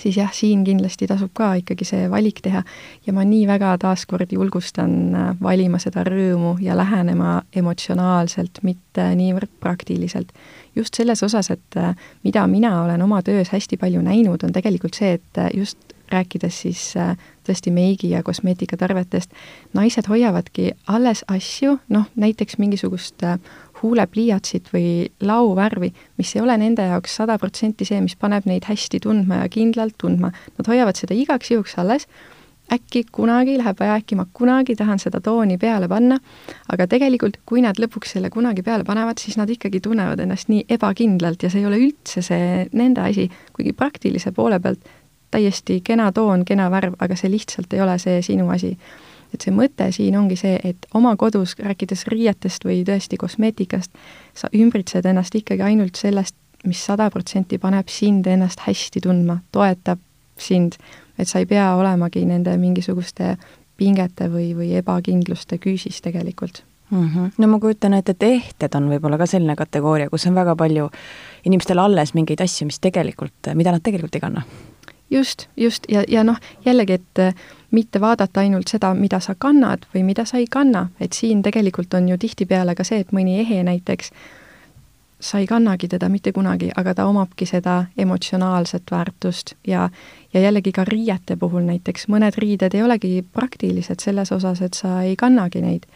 [0.00, 2.62] siis jah, siin kindlasti tasub ka ikkagi see valik teha
[3.06, 9.52] ja ma nii väga taaskord julgustan äh, valima seda rõõmu ja lähenema emotsionaalselt, mitte niivõrd
[9.60, 10.32] praktiliselt.
[10.76, 14.94] just selles osas, et äh, mida mina olen oma töös hästi palju näinud, on tegelikult
[14.94, 16.82] see, et äh, just rääkides siis
[17.46, 19.32] tõesti meigi ja kosmeetikatarvetest,
[19.74, 23.24] naised hoiavadki alles asju, noh näiteks mingisugust
[23.82, 29.00] huulepliiatsit või lauvärvi, mis ei ole nende jaoks sada protsenti see, mis paneb neid hästi
[29.04, 30.32] tundma ja kindlalt tundma.
[30.58, 32.08] Nad hoiavad seda igaks juhuks alles,
[32.72, 36.18] äkki kunagi läheb vaja, äkki ma kunagi tahan seda tooni peale panna,
[36.72, 40.66] aga tegelikult, kui nad lõpuks selle kunagi peale panevad, siis nad ikkagi tunnevad ennast nii
[40.76, 44.88] ebakindlalt ja see ei ole üldse see nende asi, kuigi praktilise poole pealt
[45.30, 48.76] täiesti kena toon, kena värv, aga see lihtsalt ei ole see sinu asi
[49.34, 53.92] et see mõte siin ongi see, et oma kodus, rääkides riietest või tõesti kosmeetikast,
[54.34, 56.36] sa ümbritsed ennast ikkagi ainult sellest,
[56.66, 60.00] mis sada protsenti paneb sind ennast hästi tundma, toetab
[60.38, 60.78] sind,
[61.18, 63.36] et sa ei pea olemagi nende mingisuguste
[63.76, 67.08] pingete või, või ebakindluste küüsis tegelikult mm.
[67.08, 67.30] -hmm.
[67.38, 70.88] no ma kujutan ette, et ehted on võib-olla ka selline kategooria, kus on väga palju
[71.44, 74.42] inimestel alles mingeid asju, mis tegelikult, mida nad tegelikult ei kanna
[75.10, 77.34] just, just, ja, ja noh, jällegi, et äh,
[77.70, 81.94] mitte vaadata ainult seda, mida sa kannad või mida sa ei kanna, et siin tegelikult
[81.94, 84.12] on ju tihtipeale ka see, et mõni ehe näiteks,
[85.20, 89.54] sa ei kannagi teda mitte kunagi, aga ta omabki seda emotsionaalset väärtust.
[89.66, 89.88] Ja
[90.34, 95.00] ja jällegi ka riiete puhul näiteks, mõned riided ei olegi praktilised selles osas, et sa
[95.02, 95.86] ei kannagi neid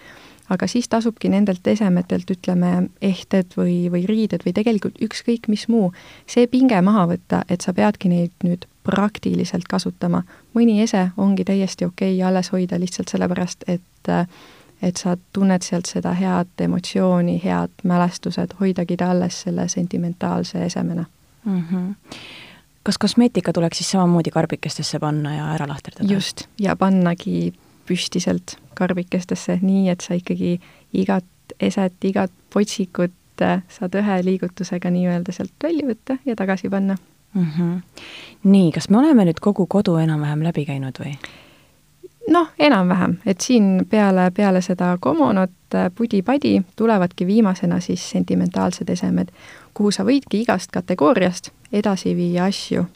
[0.50, 5.92] aga siis tasubki nendelt esemetelt, ütleme, ehted või, või riided või tegelikult ükskõik mis muu,
[6.26, 10.22] see pinge maha võtta, et sa peadki neid nüüd praktiliselt kasutama.
[10.54, 14.10] mõni ese ongi täiesti okei okay alles hoida lihtsalt sellepärast, et
[14.82, 21.04] et sa tunned sealt seda head emotsiooni, head mälestused, hoidagi ta alles selle sentimentaalse esemena
[21.44, 21.64] mm.
[21.70, 21.94] -hmm
[22.82, 26.12] kas kosmeetika tuleks siis samamoodi karbikestesse panna ja ära lahterdada?
[26.12, 27.52] just, ja pannagi
[27.90, 30.56] püstiselt karbikestesse, nii et sa ikkagi
[30.96, 31.26] igat
[31.60, 36.96] eset, igat potsikut äh, saad ühe liigutusega nii-öelda sealt välja võtta ja tagasi panna
[37.34, 37.46] mm.
[37.46, 37.78] -hmm.
[38.42, 41.16] nii, kas me oleme nüüd kogu kodu enam-vähem läbi käinud või?
[42.30, 49.28] noh, enam-vähem, et siin peale, peale seda komonot äh, pudi-padi tulevadki viimasena siis sentimentaalsed esemed,
[49.74, 52.86] kuhu sa võidki igast kategooriast edasi viia asju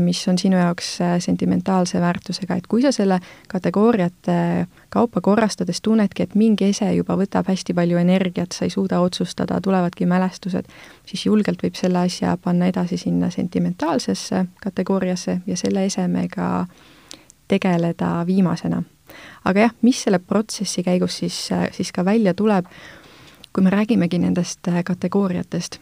[0.00, 6.22] mis on sinu jaoks äh, sentimentaalse väärtusega, et kui sa selle kategooriate kaupa korrastades tunnedki,
[6.22, 10.68] et mingi ese juba võtab hästi palju energiat, sa ei suuda otsustada, tulevadki mälestused,
[11.08, 16.66] siis julgelt võib selle asja panna edasi sinna sentimentaalsesse kategooriasse ja selle esemega
[17.48, 18.82] tegeleda viimasena.
[19.44, 22.66] aga jah, mis selle protsessi käigus siis, siis ka välja tuleb,
[23.52, 25.80] kui me räägimegi nendest kategooriatest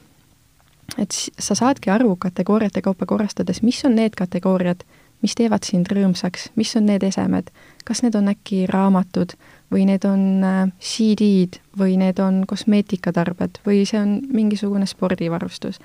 [0.98, 4.85] et sa saadki aru kategooriate kaupa korrastades, mis on need kategooriad,
[5.22, 7.50] mis teevad sind rõõmsaks, mis on need esemed,
[7.85, 9.35] kas need on äkki raamatud
[9.72, 15.79] või need on äh, CD-d või need on kosmeetikatarbed või see on mingisugune spordivarustus.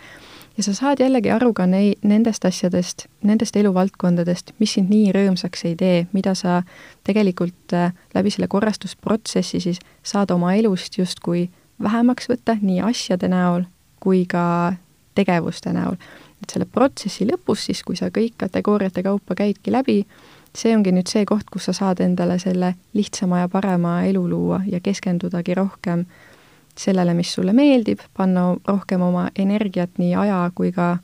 [0.57, 5.65] ja sa saad jällegi aru ka nei-, nendest asjadest, nendest eluvaldkondadest, mis sind nii rõõmsaks
[5.65, 6.63] ei tee, mida sa
[7.03, 11.49] tegelikult äh, läbi selle korrastusprotsessi siis saad oma elust justkui
[11.83, 13.67] vähemaks võtta nii asjade näol
[13.99, 14.75] kui ka
[15.15, 15.95] tegevuste näol.
[16.43, 20.05] et selle protsessi lõpus siis, kui sa kõik kategooriate kaupa käidki läbi,
[20.55, 24.61] see ongi nüüd see koht, kus sa saad endale selle lihtsama ja parema elu luua
[24.67, 26.05] ja keskendudagi rohkem
[26.77, 30.97] sellele, mis sulle meeldib, panna rohkem oma energiat nii aja kui ka,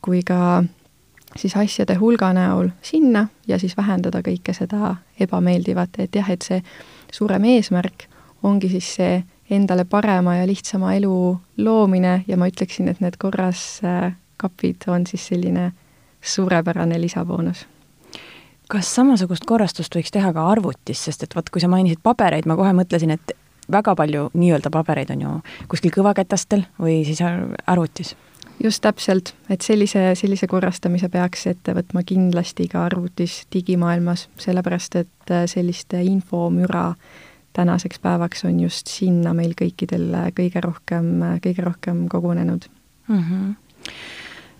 [0.00, 0.64] kui ka
[1.36, 6.62] siis asjade hulga näol sinna ja siis vähendada kõike seda ebameeldivat, et jah, et see
[7.12, 8.08] suurem eesmärk
[8.42, 13.80] ongi siis see endale parema ja lihtsama elu loomine ja ma ütleksin, et need korras
[13.84, 15.72] äh, kapid on siis selline
[16.20, 17.66] suurepärane lisaboonus.
[18.70, 22.54] kas samasugust korrastust võiks teha ka arvutis, sest et vot, kui sa mainisid pabereid, ma
[22.56, 23.32] kohe mõtlesin, et
[23.72, 25.32] väga palju nii-öelda pabereid on ju
[25.68, 27.22] kuskil kõvaketastel või siis
[27.66, 28.14] arvutis?
[28.62, 35.32] just täpselt, et sellise, sellise korrastamise peaks ette võtma kindlasti ka arvutis digimaailmas, sellepärast et
[35.32, 41.12] äh, sellist infomüra äh, tänaseks päevaks on just sinna meil kõikidel kõige rohkem,
[41.44, 42.70] kõige rohkem kogunenud
[43.08, 43.20] mm.
[43.20, 43.54] -hmm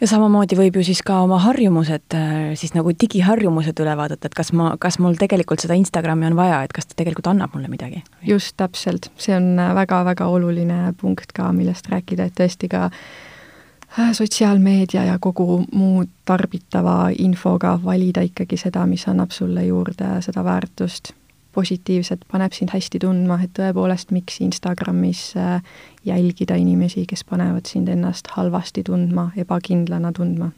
[0.00, 2.16] ja samamoodi võib ju siis ka oma harjumused,
[2.56, 6.62] siis nagu digiharjumused üle vaadata, et kas ma, kas mul tegelikult seda Instagrami on vaja,
[6.64, 8.02] et kas ta tegelikult annab mulle midagi?
[8.26, 15.04] just, täpselt, see on väga-väga oluline punkt ka, millest rääkida, et tõesti ka äh, sotsiaalmeedia
[15.04, 21.12] ja kogu muu tarbitava infoga valida ikkagi seda, mis annab sulle juurde seda väärtust
[21.52, 25.62] positiivset, paneb sind hästi tundma, et tõepoolest, miks Instagramis äh,
[26.06, 30.50] jälgida inimesi, kes panevad sind ennast halvasti tundma, ebakindlana tundma.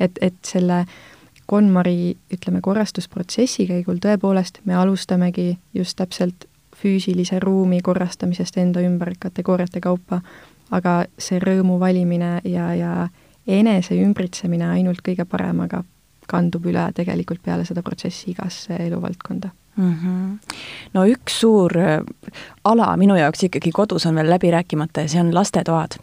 [0.00, 0.84] et, et selle
[1.46, 6.46] KonMari, ütleme, korrastusprotsessi käigul tõepoolest me alustamegi just täpselt
[6.82, 10.22] füüsilise ruumi korrastamisest enda ümber kategooriate kaupa,
[10.70, 12.92] aga see rõõmu valimine ja, ja
[13.46, 15.82] enese ümbritsemine ainult kõige paremaga
[16.30, 19.94] kandub üle tegelikult peale seda protsessi igasse eluvaldkonda mm.
[19.94, 20.38] -hmm.
[20.92, 22.00] no üks suur äh,
[22.64, 25.96] ala minu jaoks ikkagi kodus on veel läbi rääkimata ja see on lastetoad.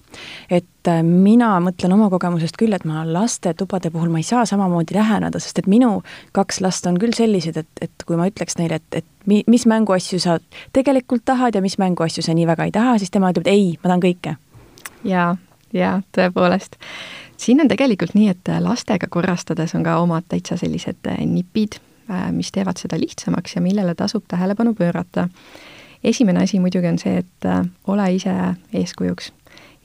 [0.50, 4.96] et äh, mina mõtlen oma kogemusest küll, et ma lastetubade puhul ma ei saa samamoodi
[4.96, 6.02] läheneda, sest et minu
[6.32, 9.66] kaks last on küll sellised, et, et kui ma ütleks neile, et, et mi, mis
[9.66, 10.40] mänguasju sa
[10.74, 13.78] tegelikult tahad ja mis mänguasju sa nii väga ei taha, siis tema ütleb, et ei,
[13.84, 14.36] ma tahan kõike.
[15.04, 15.36] jaa,
[15.74, 16.76] jaa, tõepoolest
[17.38, 21.89] siin on tegelikult nii, et lastega korrastades on ka omad täitsa sellised nipid Äh,
[22.32, 25.30] mis teevad seda lihtsamaks ja millele tasub tähelepanu pöörata.
[26.04, 28.36] esimene asi muidugi on see, et äh, ole ise
[28.74, 29.32] eeskujuks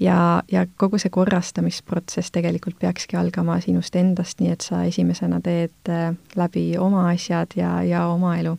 [0.01, 5.91] ja, ja kogu see korrastamisprotsess tegelikult peakski algama sinust endast, nii et sa esimesena teed
[5.91, 8.57] äh, läbi oma asjad ja, ja oma elu.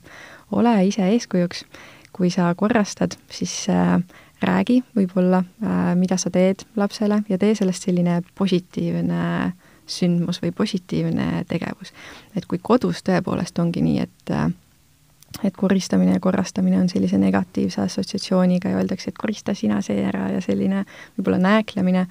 [0.51, 1.65] ole ise eeskujuks,
[2.13, 3.99] kui sa korrastad, siis äh,
[4.41, 9.54] räägi võib-olla äh,, mida sa teed lapsele ja tee sellest selline positiivne äh,
[9.88, 11.93] sündmus või positiivne tegevus.
[12.36, 14.36] et kui kodus tõepoolest ongi nii, et
[15.43, 20.30] et koristamine ja korrastamine on sellise negatiivse assotsiatsiooniga ja öeldakse, et korista sina see ära
[20.32, 20.86] ja selline
[21.17, 22.06] võib-olla nääklemine,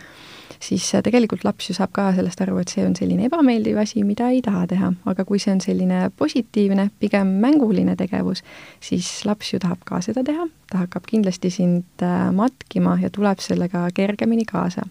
[0.61, 4.29] siis tegelikult laps ju saab ka sellest aru, et see on selline ebameeldiv asi, mida
[4.33, 8.45] ei taha teha, aga kui see on selline positiivne, pigem mänguline tegevus,
[8.85, 13.41] siis laps ju tahab ka seda teha, ta hakkab kindlasti sind äh, matkima ja tuleb
[13.45, 14.85] sellega kergemini kaasa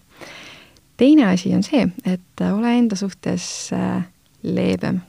[0.96, 4.04] teine asi on see, et ole enda suhtes äh,
[4.42, 5.00] leebem.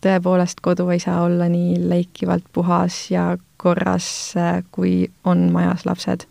[0.00, 6.26] tõepoolest, kodu ei saa olla nii leikivalt puhas ja korras, äh, kui on majas lapsed.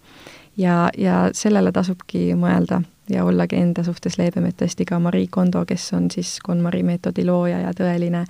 [0.57, 5.65] ja, ja sellele tasubki mõelda ja ollagi enda suhtes leebem, et tõesti ka Marie Kondo,
[5.65, 8.25] kes on siis KonMari meetodi looja ja tõeline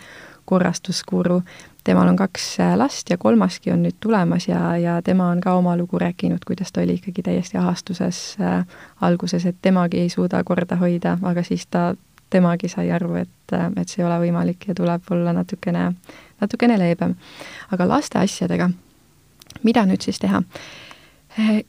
[0.49, 1.41] korrastuskuru,
[1.83, 5.53] temal on kaks äh, last ja kolmaski on nüüd tulemas ja, ja tema on ka
[5.59, 8.65] oma lugu rääkinud, kuidas ta oli ikkagi täiesti ahastuses äh,
[9.01, 11.93] alguses, et temagi ei suuda korda hoida, aga siis ta,
[12.29, 15.91] temagi sai aru, et, äh, et see ei ole võimalik ja tuleb olla natukene,
[16.41, 17.15] natukene leebem.
[17.71, 18.69] aga laste asjadega,
[19.63, 20.43] mida nüüd siis teha?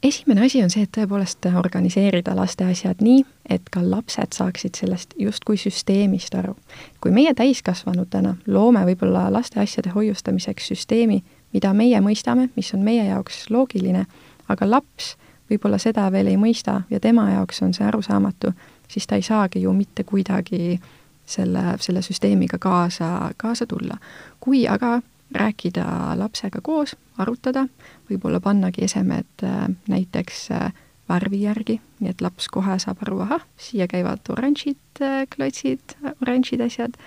[0.02, 5.14] Esimene asi on see, et tõepoolest organiseerida laste asjad nii, et ka lapsed saaksid sellest
[5.18, 6.56] justkui süsteemist aru.
[7.00, 13.04] kui meie täiskasvanutena loome võib-olla laste asjade hoiustamiseks süsteemi, mida meie mõistame, mis on meie
[13.04, 14.06] jaoks loogiline,
[14.48, 15.16] aga laps
[15.50, 18.52] võib-olla seda veel ei mõista ja tema jaoks on see arusaamatu,
[18.88, 20.80] siis ta ei saagi ju mitte kuidagi
[21.26, 23.98] selle, selle süsteemiga kaasa, kaasa tulla.
[24.40, 25.00] kui aga
[25.34, 25.84] rääkida
[26.18, 27.66] lapsega koos, arutada,
[28.10, 30.72] võib-olla pannagi esemed äh, näiteks äh,
[31.08, 36.64] värvi järgi, nii et laps kohe saab aru, ahah, siia käivad oranžid äh, klotsid, oranžid
[36.66, 36.98] asjad,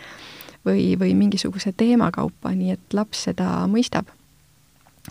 [0.65, 4.07] või, või mingisuguse teema kaupa, nii et laps seda mõistab.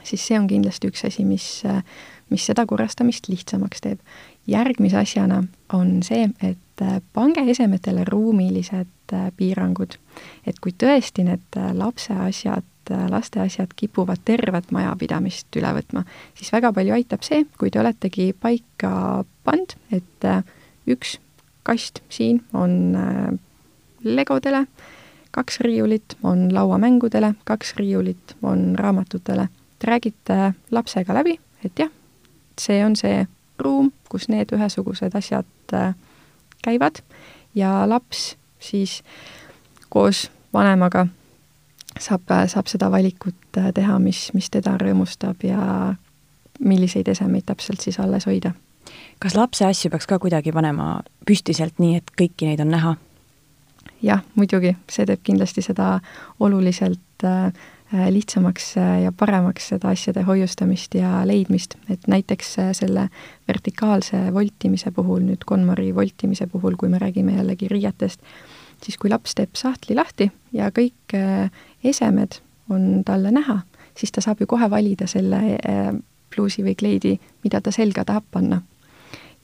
[0.02, 1.62] siis see on kindlasti üks asi, mis,
[2.32, 3.98] mis seda korrastamist lihtsamaks teeb.
[4.46, 9.98] järgmise asjana on see, et pange esemetele ruumilised piirangud.
[10.46, 16.52] et kui tõesti need lapse asjad et laste asjad kipuvad tervet majapidamist üle võtma, siis
[16.52, 20.42] väga palju aitab see, kui te oletegi paika pannud, et äh,
[20.90, 21.18] üks
[21.62, 23.30] kast siin on äh,
[24.02, 24.66] legodele,
[25.30, 29.48] kaks riiulit on lauamängudele, kaks riiulit on raamatutele.
[29.78, 31.90] Te räägite lapsega läbi, et jah,
[32.60, 33.24] see on see
[33.62, 35.94] ruum, kus need ühesugused asjad äh,
[36.62, 37.02] käivad
[37.54, 39.02] ja laps siis
[39.92, 41.06] koos vanemaga
[42.00, 45.94] saab, saab seda valikut äh, teha, mis, mis teda rõõmustab ja
[46.62, 48.52] milliseid esemeid täpselt siis alles hoida.
[49.18, 52.96] kas lapse asju peaks ka kuidagi panema püstiselt nii, et kõiki neid on näha?
[54.02, 56.00] jah, muidugi, see teeb kindlasti seda
[56.40, 57.52] oluliselt äh,
[57.92, 63.08] äh lihtsamaks äh, ja paremaks seda asjade hoiustamist ja leidmist, et näiteks selle
[63.48, 68.20] vertikaalse voltimise puhul, nüüd KonMari voltimise puhul, kui me räägime jällegi riietest,
[68.84, 71.14] siis kui laps teeb sahtli lahti ja kõik
[71.84, 72.40] esemed
[72.70, 73.60] on talle näha,
[73.98, 75.58] siis ta saab ju kohe valida selle
[76.34, 78.62] pluusi või kleidi, mida ta selga tahab panna.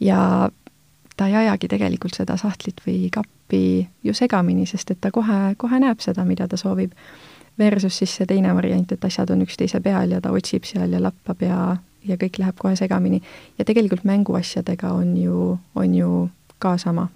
[0.00, 0.50] ja
[1.16, 5.80] ta ei ajagi tegelikult seda sahtlit või kappi ju segamini, sest et ta kohe, kohe
[5.82, 6.94] näeb seda, mida ta soovib.
[7.58, 11.00] Versus siis see teine variant, et asjad on üksteise peal ja ta otsib seal ja
[11.02, 11.58] lappab ja,
[12.06, 13.22] ja kõik läheb kohe segamini.
[13.58, 17.08] ja tegelikult mänguasjadega on ju, on ju ka sama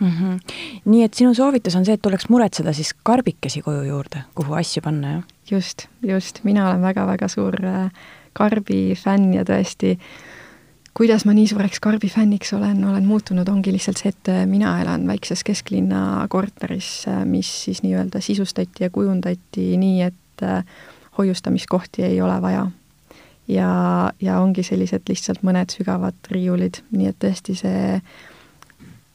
[0.00, 0.10] mm.
[0.10, 0.38] -hmm.
[0.84, 4.82] nii et sinu soovitus on see, et tuleks muretseda siis karbikesi koju juurde, kuhu asju
[4.82, 5.22] panna, jah?
[5.50, 7.90] just, just, mina olen väga-väga suur äh,
[8.32, 9.96] karbi fänn ja tõesti,
[10.96, 14.80] kuidas ma nii suureks karbi fänniks olen, olen muutunud, ongi lihtsalt see, et äh, mina
[14.82, 20.22] elan väikses kesklinna korteris, äh, mis siis nii-öelda sisustati ja kujundati nii, et
[21.18, 22.66] hoiustamiskohti ei ole vaja.
[23.48, 23.68] ja,
[24.20, 28.00] ja ongi sellised lihtsalt mõned sügavad riiulid, nii et tõesti see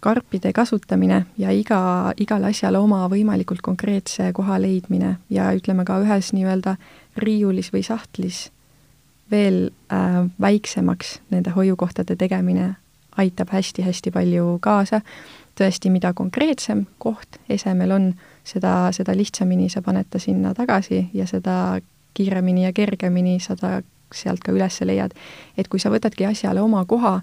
[0.01, 6.33] karpide kasutamine ja iga, igale asjale oma võimalikult konkreetse koha leidmine ja ütleme ka ühes
[6.33, 6.75] nii-öelda
[7.21, 8.49] riiulis või sahtlis
[9.31, 12.75] veel äh, väiksemaks nende hoiukohtade tegemine
[13.17, 15.01] aitab hästi-hästi palju kaasa.
[15.59, 18.05] tõesti, mida konkreetsem koht esemel on,
[18.43, 21.79] seda, seda lihtsamini sa paned ta sinna tagasi ja seda
[22.13, 23.81] kiiremini ja kergemini sa ta
[24.13, 25.13] sealt ka üles leiad.
[25.57, 27.21] et kui sa võtadki asjale oma koha,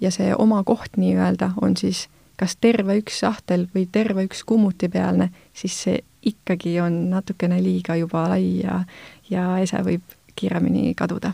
[0.00, 2.08] ja see oma koht nii-öelda on siis
[2.38, 8.28] kas terve üks sahtel või terve üks kummutipealne, siis see ikkagi on natukene liiga juba
[8.32, 8.82] lai ja,
[9.30, 11.32] ja ese võib kiiremini kaduda.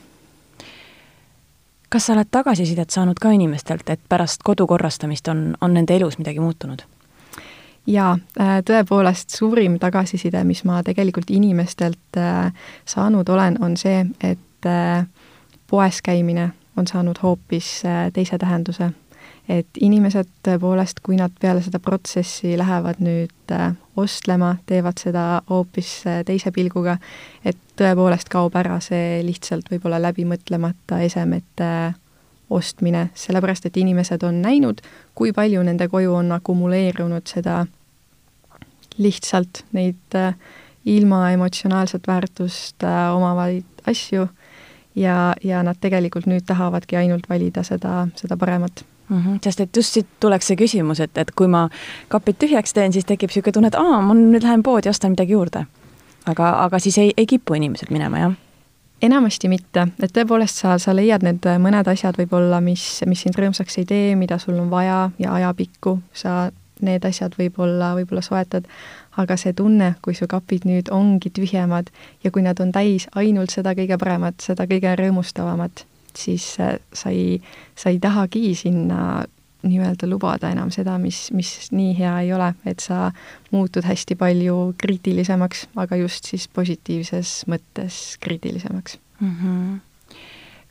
[1.88, 6.18] kas sa oled tagasisidet saanud ka inimestelt, et pärast kodu korrastamist on, on nende elus
[6.18, 6.82] midagi muutunud?
[7.86, 12.52] jaa, äh, tõepoolest suurim tagasiside, mis ma tegelikult inimestelt äh,
[12.84, 15.04] saanud olen, on see, et äh,
[15.70, 18.90] poes käimine on saanud hoopis äh, teise tähenduse.
[19.48, 25.90] et inimesed tõepoolest, kui nad peale seda protsessi lähevad nüüd äh, ostlema, teevad seda hoopis
[26.08, 26.96] äh, teise pilguga,
[27.44, 31.68] et tõepoolest kaob ära see lihtsalt võib-olla läbimõtlemata esemete
[32.50, 34.80] ostmine, sellepärast et inimesed on näinud,
[35.14, 37.66] kui palju nende koju on akumuleerunud seda
[38.96, 40.16] lihtsalt neid
[40.88, 44.28] ilma emotsionaalset väärtust omavaid asju
[44.94, 49.22] ja, ja nad tegelikult nüüd tahavadki ainult valida seda, seda paremat mm.
[49.22, 49.38] -hmm.
[49.44, 51.68] sest et just siit tuleks see küsimus, et, et kui ma
[52.08, 55.32] kapid tühjaks teen, siis tekib niisugune tunne, et aa, ma nüüd lähen poodi, ostan midagi
[55.32, 55.66] juurde.
[56.26, 58.32] aga, aga siis ei, ei kipu inimesed minema, jah?
[59.02, 63.78] enamasti mitte, et tõepoolest sa, sa leiad need mõned asjad võib-olla, mis, mis sind rõõmsaks
[63.78, 66.50] ei tee, mida sul on vaja ja ajapikku sa
[66.84, 68.64] need asjad võib-olla, võib-olla soetad,
[69.16, 71.90] aga see tunne, kui su kapid nüüd ongi tühjemad
[72.24, 75.84] ja kui nad on täis ainult seda kõige paremat, seda kõige rõõmustavamat,
[76.18, 77.40] siis äh, sa ei,
[77.78, 79.24] sa ei tahagi sinna
[79.64, 83.08] nii-öelda lubada enam seda, mis, mis nii hea ei ole, et sa
[83.54, 89.34] muutud hästi palju kriitilisemaks, aga just siis positiivses mõttes kriitilisemaks mm.
[89.40, 89.74] -hmm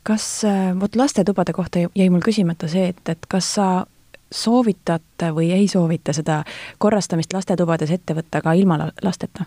[0.04, 0.42] kas,
[0.80, 3.86] vot lastetubade kohta jäi mul küsimata see, et, et kas sa
[4.32, 6.42] soovitate või ei soovita seda
[6.78, 9.44] korrastamist lastetubades ette võtta ka ilma lasteta?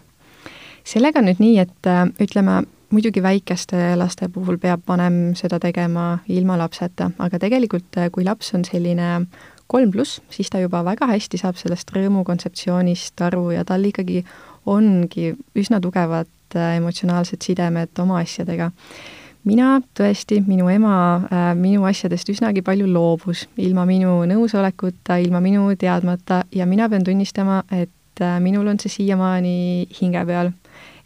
[0.87, 1.89] sellega on nüüd nii, et
[2.23, 2.61] ütleme,
[2.91, 8.63] muidugi väikeste laste puhul peab vanem seda tegema ilma lapseta, aga tegelikult kui laps on
[8.65, 9.27] selline
[9.67, 14.23] kolm pluss, siis ta juba väga hästi saab sellest rõõmu kontseptsioonist aru ja tal ikkagi
[14.67, 18.71] ongi üsna tugevad emotsionaalsed sidemed oma asjadega
[19.43, 20.93] mina tõesti, minu ema
[21.27, 23.47] äh, minu asjadest üsnagi palju loobus.
[23.57, 26.43] Ilma minu nõusolekuta, ilma minu teadmata.
[26.55, 30.53] Ja mina pean tunnistama, et äh, minul on see siiamaani hinge peal.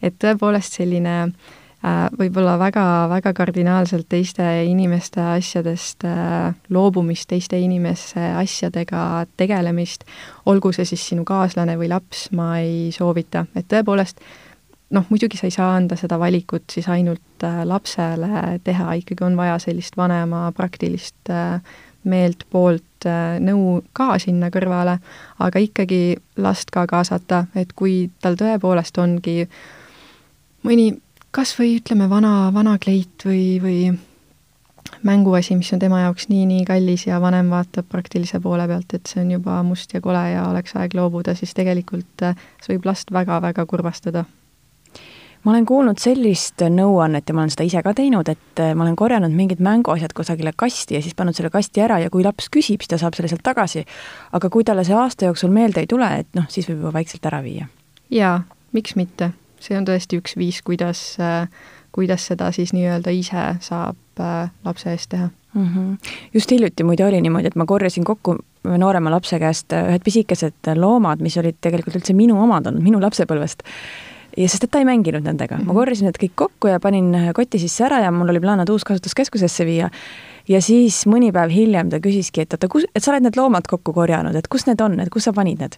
[0.01, 9.27] et tõepoolest selline äh, võib-olla väga-väga kardinaalselt teiste inimeste asjadest äh, loobumist, teiste inimeste asjadega
[9.37, 10.07] tegelemist,
[10.45, 14.25] olgu see siis sinu kaaslane või laps, ma ei soovita, et tõepoolest
[14.91, 19.37] noh, muidugi sa ei saa anda seda valikut siis ainult äh, lapsele teha, ikkagi on
[19.39, 21.61] vaja sellist vanema praktilist äh,
[22.03, 24.97] meelt, poolt, äh, nõu ka sinna kõrvale,
[25.39, 29.45] aga ikkagi last ka kaasata, et kui tal tõepoolest ongi
[30.67, 30.91] mõni
[31.31, 33.77] kas või ütleme, vana, vana kleit või, või
[35.07, 39.23] mänguasi, mis on tema jaoks nii-nii kallis ja vanem vaatab praktilise poole pealt, et see
[39.23, 42.27] on juba must ja kole ja oleks aeg loobuda, siis tegelikult
[42.59, 44.25] see võib last väga-väga kurvastada
[45.43, 48.85] ma olen kuulnud sellist nõuannet ja ma olen seda ise ka teinud, et äh, ma
[48.85, 52.49] olen korjanud mingid mänguasjad kusagile kasti ja siis pannud selle kasti ära ja kui laps
[52.53, 53.85] küsib, siis ta saab selle sealt tagasi.
[54.31, 57.25] aga kui talle see aasta jooksul meelde ei tule, et noh, siis võib juba vaikselt
[57.25, 57.67] ära viia.
[58.09, 59.31] jaa, miks mitte.
[59.61, 61.49] see on tõesti üks viis, kuidas, äh,
[61.91, 65.67] kuidas seda siis nii-öelda ise saab äh, lapse eest teha mm.
[65.67, 66.13] -hmm.
[66.33, 68.37] just hiljuti muide oli niimoodi, et ma korjasin kokku
[68.77, 73.65] noorema lapse käest ühed pisikesed loomad, mis olid tegelikult üldse minu omad olnud, minu lapsepõlvest
[74.37, 77.59] ja sest, et ta ei mänginud nendega ma korjasin need kõik kokku ja panin koti
[77.61, 79.89] sisse ära ja mul oli plaan nad uuskasutuskeskusesse viia.
[80.47, 83.67] ja siis mõni päev hiljem ta küsiski, et oota, kus, et sa oled need loomad
[83.69, 85.77] kokku korjanud, et kus need on, et kus sa panid need?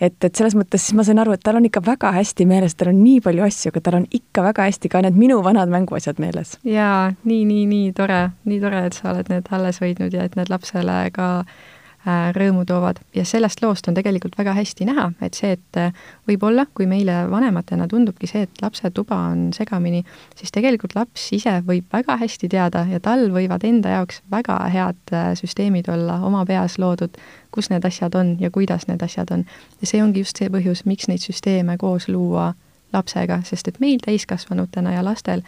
[0.00, 2.74] et, et selles mõttes siis ma sain aru, et tal on ikka väga hästi meeles,
[2.74, 5.72] tal on nii palju asju, aga tal on ikka väga hästi ka need minu vanad
[5.72, 6.56] mänguasjad meeles.
[6.64, 10.38] jaa, nii, nii, nii tore, nii tore, et sa oled need alles hoidnud ja et
[10.38, 15.36] need lapsele ka Äh, rõõmu toovad ja sellest loost on tegelikult väga hästi näha, et
[15.36, 15.92] see, et äh,
[16.28, 20.00] võib-olla, kui meile vanematena tundubki see, et lapse tuba on segamini,
[20.38, 25.12] siis tegelikult laps ise võib väga hästi teada ja tal võivad enda jaoks väga head
[25.12, 27.20] äh, süsteemid olla oma peas loodud,
[27.52, 29.44] kus need asjad on ja kuidas need asjad on.
[29.80, 32.54] ja see ongi just see põhjus, miks neid süsteeme koos luua
[32.96, 35.44] lapsega, sest et meil täiskasvanutena ja lastel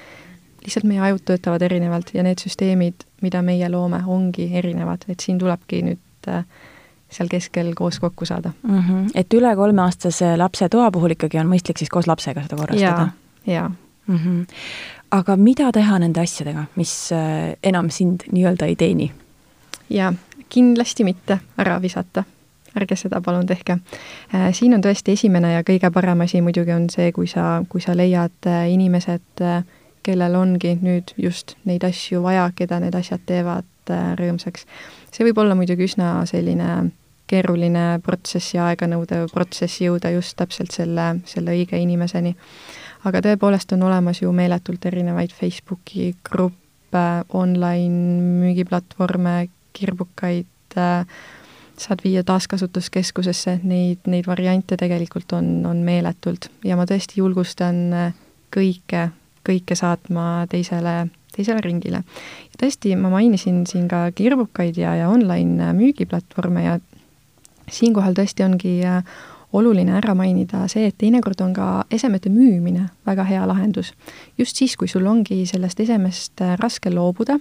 [0.63, 5.41] lihtsalt meie ajud töötavad erinevalt ja need süsteemid, mida meie loome, ongi erinevad, et siin
[5.41, 6.45] tulebki nüüd et äh,
[7.13, 8.79] seal keskel koos kokku saada mm.
[8.79, 9.11] -hmm.
[9.15, 13.09] et üle kolmeaastase lapse toa puhul ikkagi on mõistlik siis koos lapsega seda korrastada?
[13.47, 14.17] jaa mm.
[14.17, 14.47] -hmm.
[15.11, 19.13] aga mida teha nende asjadega, mis äh, enam sind nii-öelda ei teeni?
[19.91, 20.13] jaa,
[20.49, 22.25] kindlasti mitte ära visata
[22.77, 23.73] ärge seda palun tehke.
[24.35, 27.81] Äh, siin on tõesti esimene ja kõige parem asi muidugi on see, kui sa, kui
[27.81, 29.45] sa leiad inimesed,
[30.03, 34.67] kellel ongi nüüd just neid asju vaja, keda need asjad teevad rõõmsaks
[35.13, 36.69] see võib olla muidugi üsna selline
[37.33, 42.35] keeruline protsess ja aeganõudev protsess jõuda just täpselt selle, selle õige inimeseni.
[43.09, 50.77] aga tõepoolest on olemas ju meeletult erinevaid Facebooki gruppe, online müügiplatvorme, kirbukaid,
[51.83, 58.13] saad viia taaskasutuskeskusesse, neid, neid variante tegelikult on, on meeletult ja ma tõesti julgustan
[58.53, 59.09] kõike,
[59.47, 62.03] kõike saatma teisele teisele ringile.
[62.53, 66.79] ja tõesti, ma mainisin siin ka kirbukaid ja, ja online müügiplatvorme ja
[67.71, 69.03] siinkohal tõesti ongi äh,
[69.53, 73.93] oluline ära mainida see, et teinekord on ka esemete müümine väga hea lahendus.
[74.39, 77.39] just siis, kui sul ongi sellest esemest äh, raske loobuda,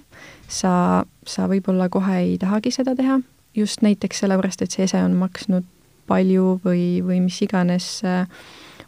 [0.48, 3.20] sa, sa võib-olla kohe ei tahagi seda teha,
[3.56, 5.68] just näiteks sellepärast, et see ese on maksnud
[6.08, 8.28] palju või, või mis iganes äh,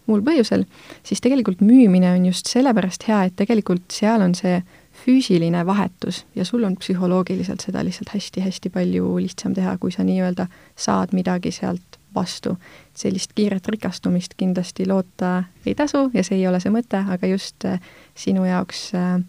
[0.08, 0.66] muul põhjusel,
[1.08, 4.60] siis tegelikult müümine on just sellepärast hea, et tegelikult seal on see
[5.06, 10.48] füüsiline vahetus ja sul on psühholoogiliselt seda lihtsalt hästi-hästi palju lihtsam teha, kui sa nii-öelda
[10.76, 12.58] saad midagi sealt vastu.
[12.94, 17.66] sellist kiiret rikastumist kindlasti loota ei tasu ja see ei ole see mõte, aga just
[17.66, 17.80] äh,
[18.16, 19.20] sinu jaoks äh,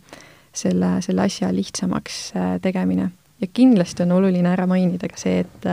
[0.52, 3.10] selle, selle asja lihtsamaks äh, tegemine.
[3.40, 5.70] ja kindlasti on oluline ära mainida ka see, et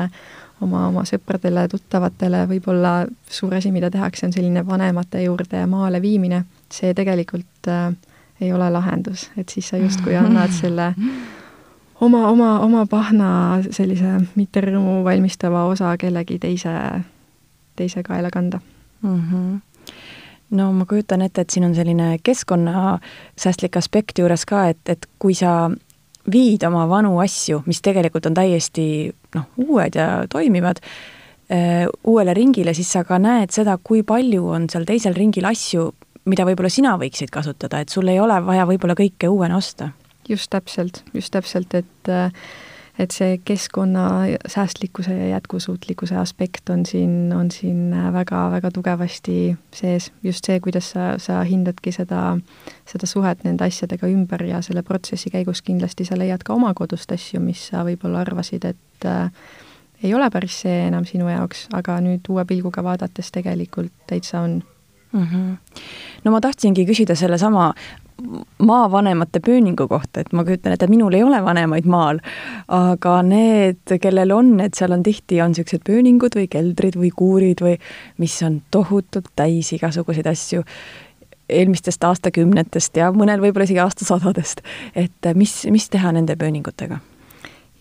[0.61, 2.93] oma, oma sõpradele, tuttavatele võib-olla
[3.29, 7.91] suur asi, mida tehakse, on selline vanemate juurde maale viimine, see tegelikult äh,
[8.41, 10.93] ei ole lahendus, et siis sa justkui annad selle
[12.01, 13.29] oma, oma, oma pahna
[13.69, 16.73] sellise mitte rõõmu valmistava osa kellegi teise,
[17.75, 18.59] teise kaela kanda
[19.01, 19.19] mm.
[19.19, 19.59] -hmm
[20.51, 25.35] no ma kujutan ette, et siin on selline keskkonnasäästlik aspekt juures ka, et, et kui
[25.37, 25.71] sa
[26.31, 28.85] viid oma vanu asju, mis tegelikult on täiesti
[29.35, 30.83] noh, uued ja toimivad,
[32.07, 35.89] uuele ringile, siis sa ka näed seda, kui palju on seal teisel ringil asju,
[36.25, 39.91] mida võib-olla sina võiksid kasutada, et sul ei ole vaja võib-olla kõike uuena osta.
[40.29, 42.11] just täpselt, just täpselt, et
[42.99, 44.03] et see keskkonna
[44.47, 50.11] säästlikkuse ja jätkusuutlikkuse aspekt on siin, on siin väga-väga tugevasti sees.
[50.23, 52.37] just see, kuidas sa, sa hindadki seda,
[52.85, 57.11] seda suhet nende asjadega ümber ja selle protsessi käigus kindlasti sa leiad ka oma kodust
[57.11, 59.31] asju, mis sa võib-olla arvasid, et äh,
[60.03, 64.61] ei ole päris see enam sinu jaoks, aga nüüd uue pilguga vaadates tegelikult täitsa on
[65.11, 65.25] mm.
[65.25, 65.57] -hmm.
[66.23, 67.73] no ma tahtsingi küsida sellesama
[68.57, 72.19] maavanemate pööningu kohta, et ma kujutan ette, minul ei ole vanemaid maal,
[72.67, 77.63] aga need, kellel on, et seal on tihti, on niisugused pööningud või keldrid või kuurid
[77.65, 77.77] või
[78.21, 80.63] mis on tohutult täis igasuguseid asju
[81.51, 84.61] eelmistest aastakümnetest ja mõnel võib-olla isegi aastasadadest.
[84.95, 87.01] et mis, mis teha nende pööningutega?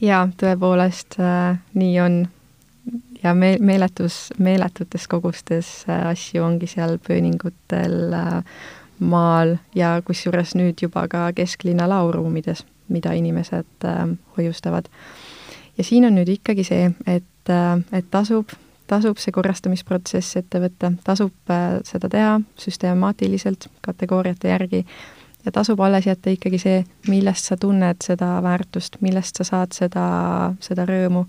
[0.01, 2.21] jaa, tõepoolest äh, nii on.
[3.23, 8.45] Ja me-, meeletus, meeletutes kogustes äh, asju ongi seal pööningutel äh,
[8.99, 14.03] maal ja kusjuures nüüd juba ka kesklinna laoruumides, mida inimesed äh,
[14.37, 14.89] hoiustavad.
[15.79, 17.25] ja siin on nüüd ikkagi see, et
[17.93, 18.53] et tasub,
[18.87, 21.51] tasub see korrastamisprotsess ette võtta, tasub
[21.89, 24.85] seda teha süstemaatiliselt, kategooriate järgi,
[25.45, 30.05] ja tasub alles jätta ikkagi see, millest sa tunned seda väärtust, millest sa saad seda,
[30.63, 31.25] seda rõõmu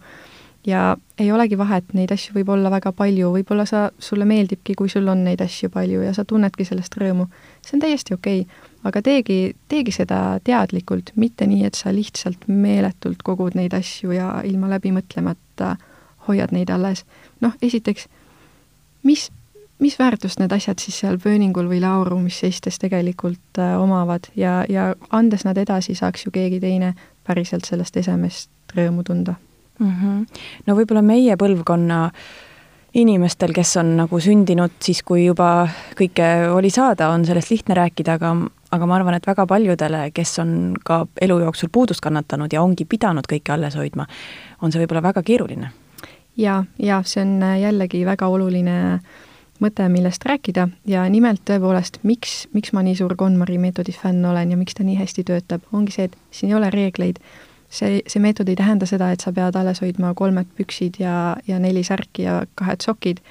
[0.67, 4.89] ja ei olegi vahet, neid asju võib olla väga palju, võib-olla sa, sulle meeldibki, kui
[4.89, 7.27] sul on neid asju palju ja sa tunnedki sellest rõõmu.
[7.61, 12.47] see on täiesti okei okay., aga teegi, teegi seda teadlikult, mitte nii, et sa lihtsalt
[12.47, 15.75] meeletult kogud neid asju ja ilma läbimõtlemata
[16.27, 17.05] hoiad neid alles.
[17.41, 18.07] noh, esiteks,
[19.03, 19.29] mis,
[19.79, 24.95] mis väärtust need asjad siis seal pööningul või laoruumis seistes tegelikult äh, omavad ja, ja
[25.09, 26.95] andes nad edasi, saaks ju keegi teine
[27.27, 29.37] päriselt sellest esemest rõõmu tunda
[29.81, 29.91] mm.
[29.91, 30.45] -hmm.
[30.67, 31.99] no võib-olla meie põlvkonna
[32.93, 35.67] inimestel, kes on nagu sündinud siis, kui juba
[35.99, 38.33] kõike oli saada, on sellest lihtne rääkida, aga,
[38.71, 42.85] aga ma arvan, et väga paljudele, kes on ka elu jooksul puudust kannatanud ja ongi
[42.85, 44.07] pidanud kõike alles hoidma,
[44.61, 45.71] on see võib-olla väga keeruline.
[46.37, 48.99] ja, ja see on jällegi väga oluline
[49.61, 54.51] mõte, millest rääkida ja nimelt tõepoolest, miks, miks ma nii suur KonMari meetodi fänn olen
[54.51, 57.21] ja miks ta nii hästi töötab, ongi see, et siin ei ole reegleid
[57.71, 61.59] see, see meetod ei tähenda seda, et sa pead alles hoidma kolmed püksid ja, ja
[61.59, 63.23] neli särki ja kahed sokid.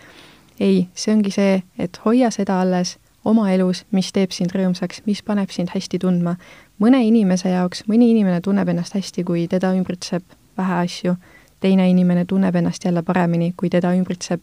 [0.61, 5.22] ei, see ongi see, et hoia seda alles oma elus, mis teeb sind rõõmsaks, mis
[5.22, 6.36] paneb sind hästi tundma.
[6.80, 10.22] mõne inimese jaoks, mõni inimene tunneb ennast hästi, kui teda ümbritseb
[10.57, 11.14] vähe asju,
[11.61, 14.41] teine inimene tunneb ennast jälle paremini, kui teda ümbritseb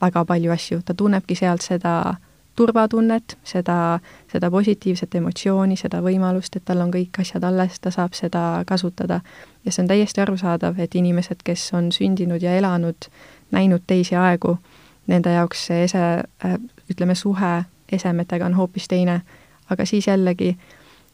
[0.00, 2.14] väga palju asju, ta tunnebki sealt seda
[2.60, 3.98] turvatunnet, seda,
[4.32, 9.20] seda positiivset emotsiooni, seda võimalust, et tal on kõik asjad alles, ta saab seda kasutada.
[9.64, 13.08] ja see on täiesti arusaadav, et inimesed, kes on sündinud ja elanud,
[13.50, 14.58] näinud teisi aegu,
[15.06, 16.04] nende jaoks see ese,
[16.44, 16.58] äh,
[16.92, 19.20] ütleme, suhe esemetega on hoopis teine.
[19.70, 20.56] aga siis jällegi,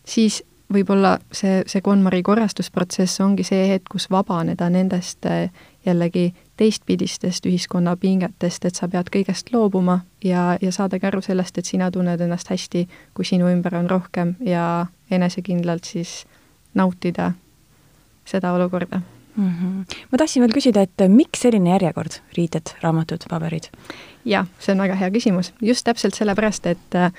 [0.05, 0.43] siis
[0.73, 5.51] võib-olla see, see KonMari korrastusprotsess ongi see hetk, kus vabaneda nendest äh,
[5.87, 11.91] jällegi teistpidistest ühiskonnapingetest, et sa pead kõigest loobuma ja, ja saadagi aru sellest, et sina
[11.93, 16.25] tunned ennast hästi, kui sinu ümber on rohkem ja enesekindlalt siis
[16.75, 17.33] nautida
[18.25, 19.01] seda olukorda
[19.37, 19.51] mm.
[19.51, 19.97] -hmm.
[20.13, 23.71] ma tahtsin veel küsida, et miks selline järjekord, riided, raamatud, paberid?
[24.25, 27.13] jah, see on väga hea küsimus, just täpselt sellepärast, et äh,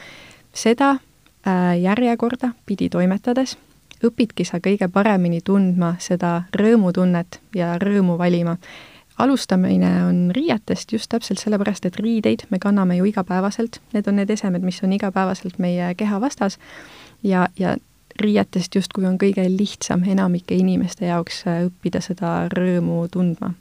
[0.53, 3.57] seda äh, järjekorda pidi toimetades
[4.03, 8.57] õpidki sa kõige paremini tundma seda rõõmutunnet ja rõõmu valima
[9.18, 14.30] alustamine on riietest just täpselt sellepärast, et riideid me kanname ju igapäevaselt, need on need
[14.30, 16.59] esemed, mis on igapäevaselt meie keha vastas
[17.24, 17.76] ja, ja
[18.20, 23.53] riietest justkui on kõige lihtsam enamike inimeste jaoks äh, õppida seda rõõmu tundma.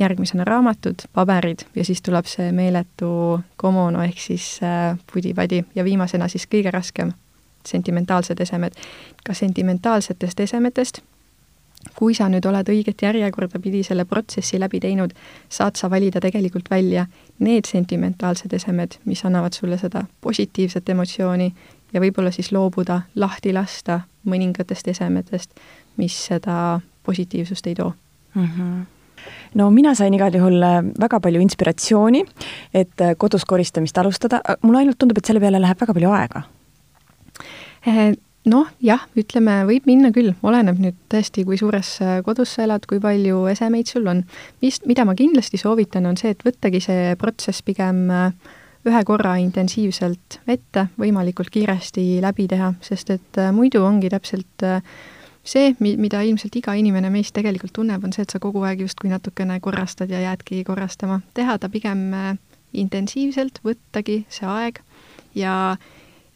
[0.00, 6.28] järgmisena raamatud, paberid ja siis tuleb see meeletu komono ehk siis äh, pudi-padi ja viimasena
[6.28, 7.12] siis kõige raskem,
[7.66, 8.72] sentimentaalsed esemed.
[9.24, 11.02] ka sentimentaalsetest esemetest
[11.96, 15.14] kui sa nüüd oled õiget järjekorda pidi selle protsessi läbi teinud,
[15.48, 17.06] saad sa valida tegelikult välja
[17.38, 21.50] need sentimentaalsed esemed, mis annavad sulle seda positiivset emotsiooni
[21.92, 25.50] ja võib-olla siis loobuda, lahti lasta mõningatest esemetest,
[25.96, 27.92] mis seda positiivsust ei too.
[28.34, 28.48] Mm.
[28.56, 28.80] -hmm
[29.54, 32.24] no mina sain igal juhul äh, väga palju inspiratsiooni,
[32.74, 36.42] et äh, kodus koristamist alustada, mulle ainult tundub, et selle peale läheb väga palju aega.
[37.86, 38.14] Eh,
[38.48, 42.86] noh, jah, ütleme, võib minna küll, oleneb nüüd tõesti, kui suures äh, kodus sa elad,
[42.88, 44.24] kui palju esemeid sul on.
[44.62, 48.32] mis, mida ma kindlasti soovitan, on see, et võttagi see protsess pigem äh,
[48.88, 54.64] ühe korra intensiivselt ette, võimalikult kiiresti läbi teha, sest et äh, muidu ongi täpselt
[55.44, 58.86] see, mi-, mida ilmselt iga inimene meist tegelikult tunneb, on see, et sa kogu aeg
[58.86, 61.20] justkui natukene korrastad ja jäädki korrastama.
[61.36, 62.08] teha ta pigem
[62.72, 64.80] intensiivselt, võttagi see aeg
[65.34, 65.76] ja,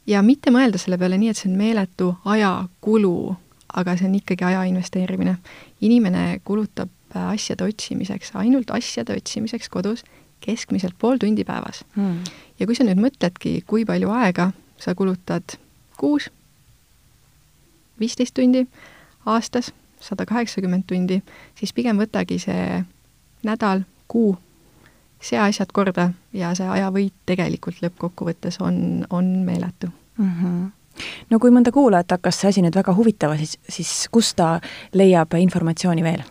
[0.06, 3.36] ja mitte mõelda selle peale nii, et see on meeletu ajakulu,
[3.74, 5.36] aga see on ikkagi aja investeerimine.
[5.80, 10.04] inimene kulutab äh, asjade otsimiseks, ainult asjade otsimiseks kodus
[10.44, 12.24] keskmiselt pool tundi päevas hmm..
[12.60, 14.50] ja kui sa nüüd mõtledki, kui palju aega
[14.80, 15.56] sa kulutad
[15.96, 16.28] kuus,
[18.00, 18.66] viisteist tundi
[19.26, 21.22] aastas, sada kaheksakümmend tundi,
[21.56, 22.82] siis pigem võtagi see
[23.46, 24.34] nädal, kuu,
[25.24, 30.32] sea asjad korda ja see ajavõit tegelikult lõppkokkuvõttes on, on meeletu mm.
[30.40, 30.64] -hmm
[31.30, 34.60] no kui mõnda kuulajat hakkas see asi nüüd väga huvitama, siis, siis kust ta
[34.92, 36.22] leiab informatsiooni veel?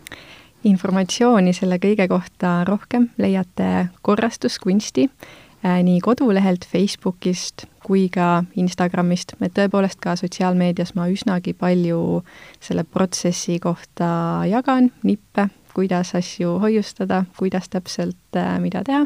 [0.64, 9.54] informatsiooni selle kõige kohta rohkem leiate korrastuskunsti äh, nii kodulehelt, Facebookist kui ka Instagramist, et
[9.58, 12.22] tõepoolest ka sotsiaalmeedias ma üsnagi palju
[12.64, 14.08] selle protsessi kohta
[14.48, 19.06] jagan, nippe, kuidas asju hoiustada, kuidas täpselt äh, mida teha.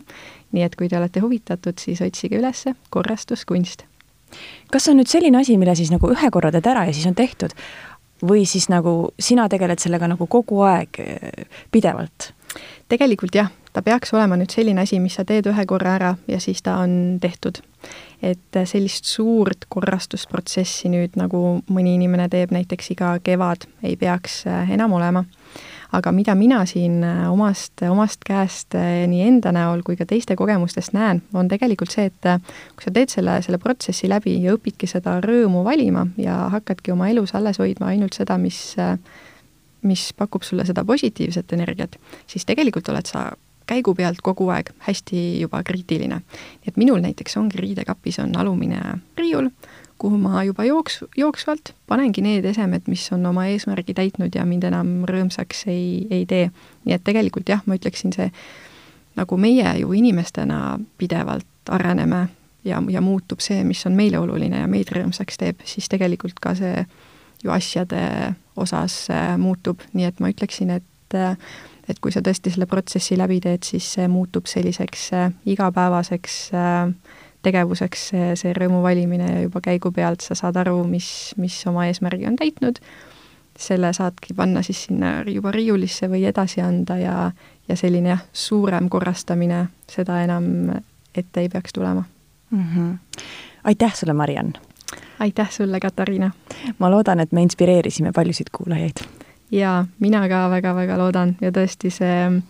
[0.52, 3.84] nii et kui te olete huvitatud, siis otsige üles korrastuskunst.
[4.72, 7.16] kas on nüüd selline asi, mille siis nagu ühe korra teed ära ja siis on
[7.16, 7.54] tehtud,
[8.24, 11.00] või siis nagu sina tegeled sellega nagu kogu aeg
[11.72, 12.34] pidevalt?
[12.90, 16.40] tegelikult jah, ta peaks olema nüüd selline asi, mis sa teed ühe korra ära ja
[16.42, 17.60] siis ta on tehtud.
[18.22, 24.96] et sellist suurt korrastusprotsessi nüüd, nagu mõni inimene teeb näiteks iga kevad, ei peaks enam
[24.98, 25.24] olema
[25.96, 30.36] aga mida mina siin äh, omast, omast käest äh, nii enda näol kui ka teiste
[30.36, 32.42] kogemustest näen, on tegelikult see, et äh,
[32.76, 37.10] kui sa teed selle, selle protsessi läbi ja õpidki seda rõõmu valima ja hakkadki oma
[37.14, 38.76] elus alles hoidma ainult seda, mis
[39.88, 41.96] mis pakub sulle seda positiivset energiat,
[42.28, 43.30] siis tegelikult oled sa
[43.68, 46.22] käigu pealt kogu aeg hästi juba kriitiline.
[46.68, 48.80] et minul näiteks ongi riidekapis on alumine
[49.18, 49.50] riiul,
[49.98, 54.68] kuhu ma juba jooks, jooksvalt panengi need esemed, mis on oma eesmärgi täitnud ja mind
[54.70, 56.50] enam rõõmsaks ei, ei tee.
[56.86, 58.30] nii et tegelikult jah, ma ütleksin see,
[59.18, 62.28] nagu meie ju inimestena pidevalt areneme
[62.68, 66.56] ja, ja muutub see, mis on meile oluline ja meid rõõmsaks teeb, siis tegelikult ka
[66.58, 66.86] see
[67.44, 71.38] ju asjade osas äh, muutub, nii et ma ütleksin, et äh,
[71.88, 76.92] et kui sa tõesti selle protsessi läbi teed, siis see muutub selliseks äh, igapäevaseks äh,
[77.48, 81.10] tegevuseks see, see rõõmu valimine ja juba käigu pealt sa saad aru, mis,
[81.42, 82.82] mis oma eesmärgi on täitnud,
[83.58, 87.18] selle saadki panna siis sinna juba riiulisse või edasi anda ja,
[87.68, 90.72] ja selline jah, suurem korrastamine, seda enam
[91.18, 92.04] ette ei peaks tulema
[92.52, 92.64] mm.
[92.64, 92.98] -hmm.
[93.64, 94.54] aitäh sulle, Mariann!
[95.20, 96.32] aitäh sulle, Katariina!
[96.80, 99.06] ma loodan, et me inspireerisime paljusid kuulajaid.
[99.52, 102.42] jaa, mina ka väga-väga loodan ja tõesti see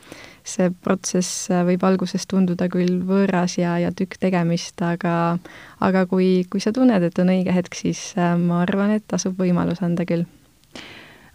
[0.47, 5.37] see protsess äh, võib alguses tunduda küll võõras ja, ja tükk tegemist, aga
[5.83, 9.37] aga kui, kui sa tunned, et on õige hetk, siis äh, ma arvan, et tasub
[9.39, 10.27] võimalus anda küll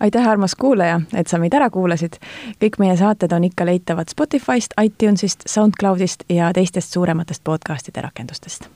[0.02, 2.18] aitäh, armas kuulaja, et sa meid ära kuulasid.
[2.62, 8.70] kõik meie saated on ikka leitavad Spotify'st, iTunes'ist, SoundCloud'ist ja teistest suurematest podcast'ide rakendustest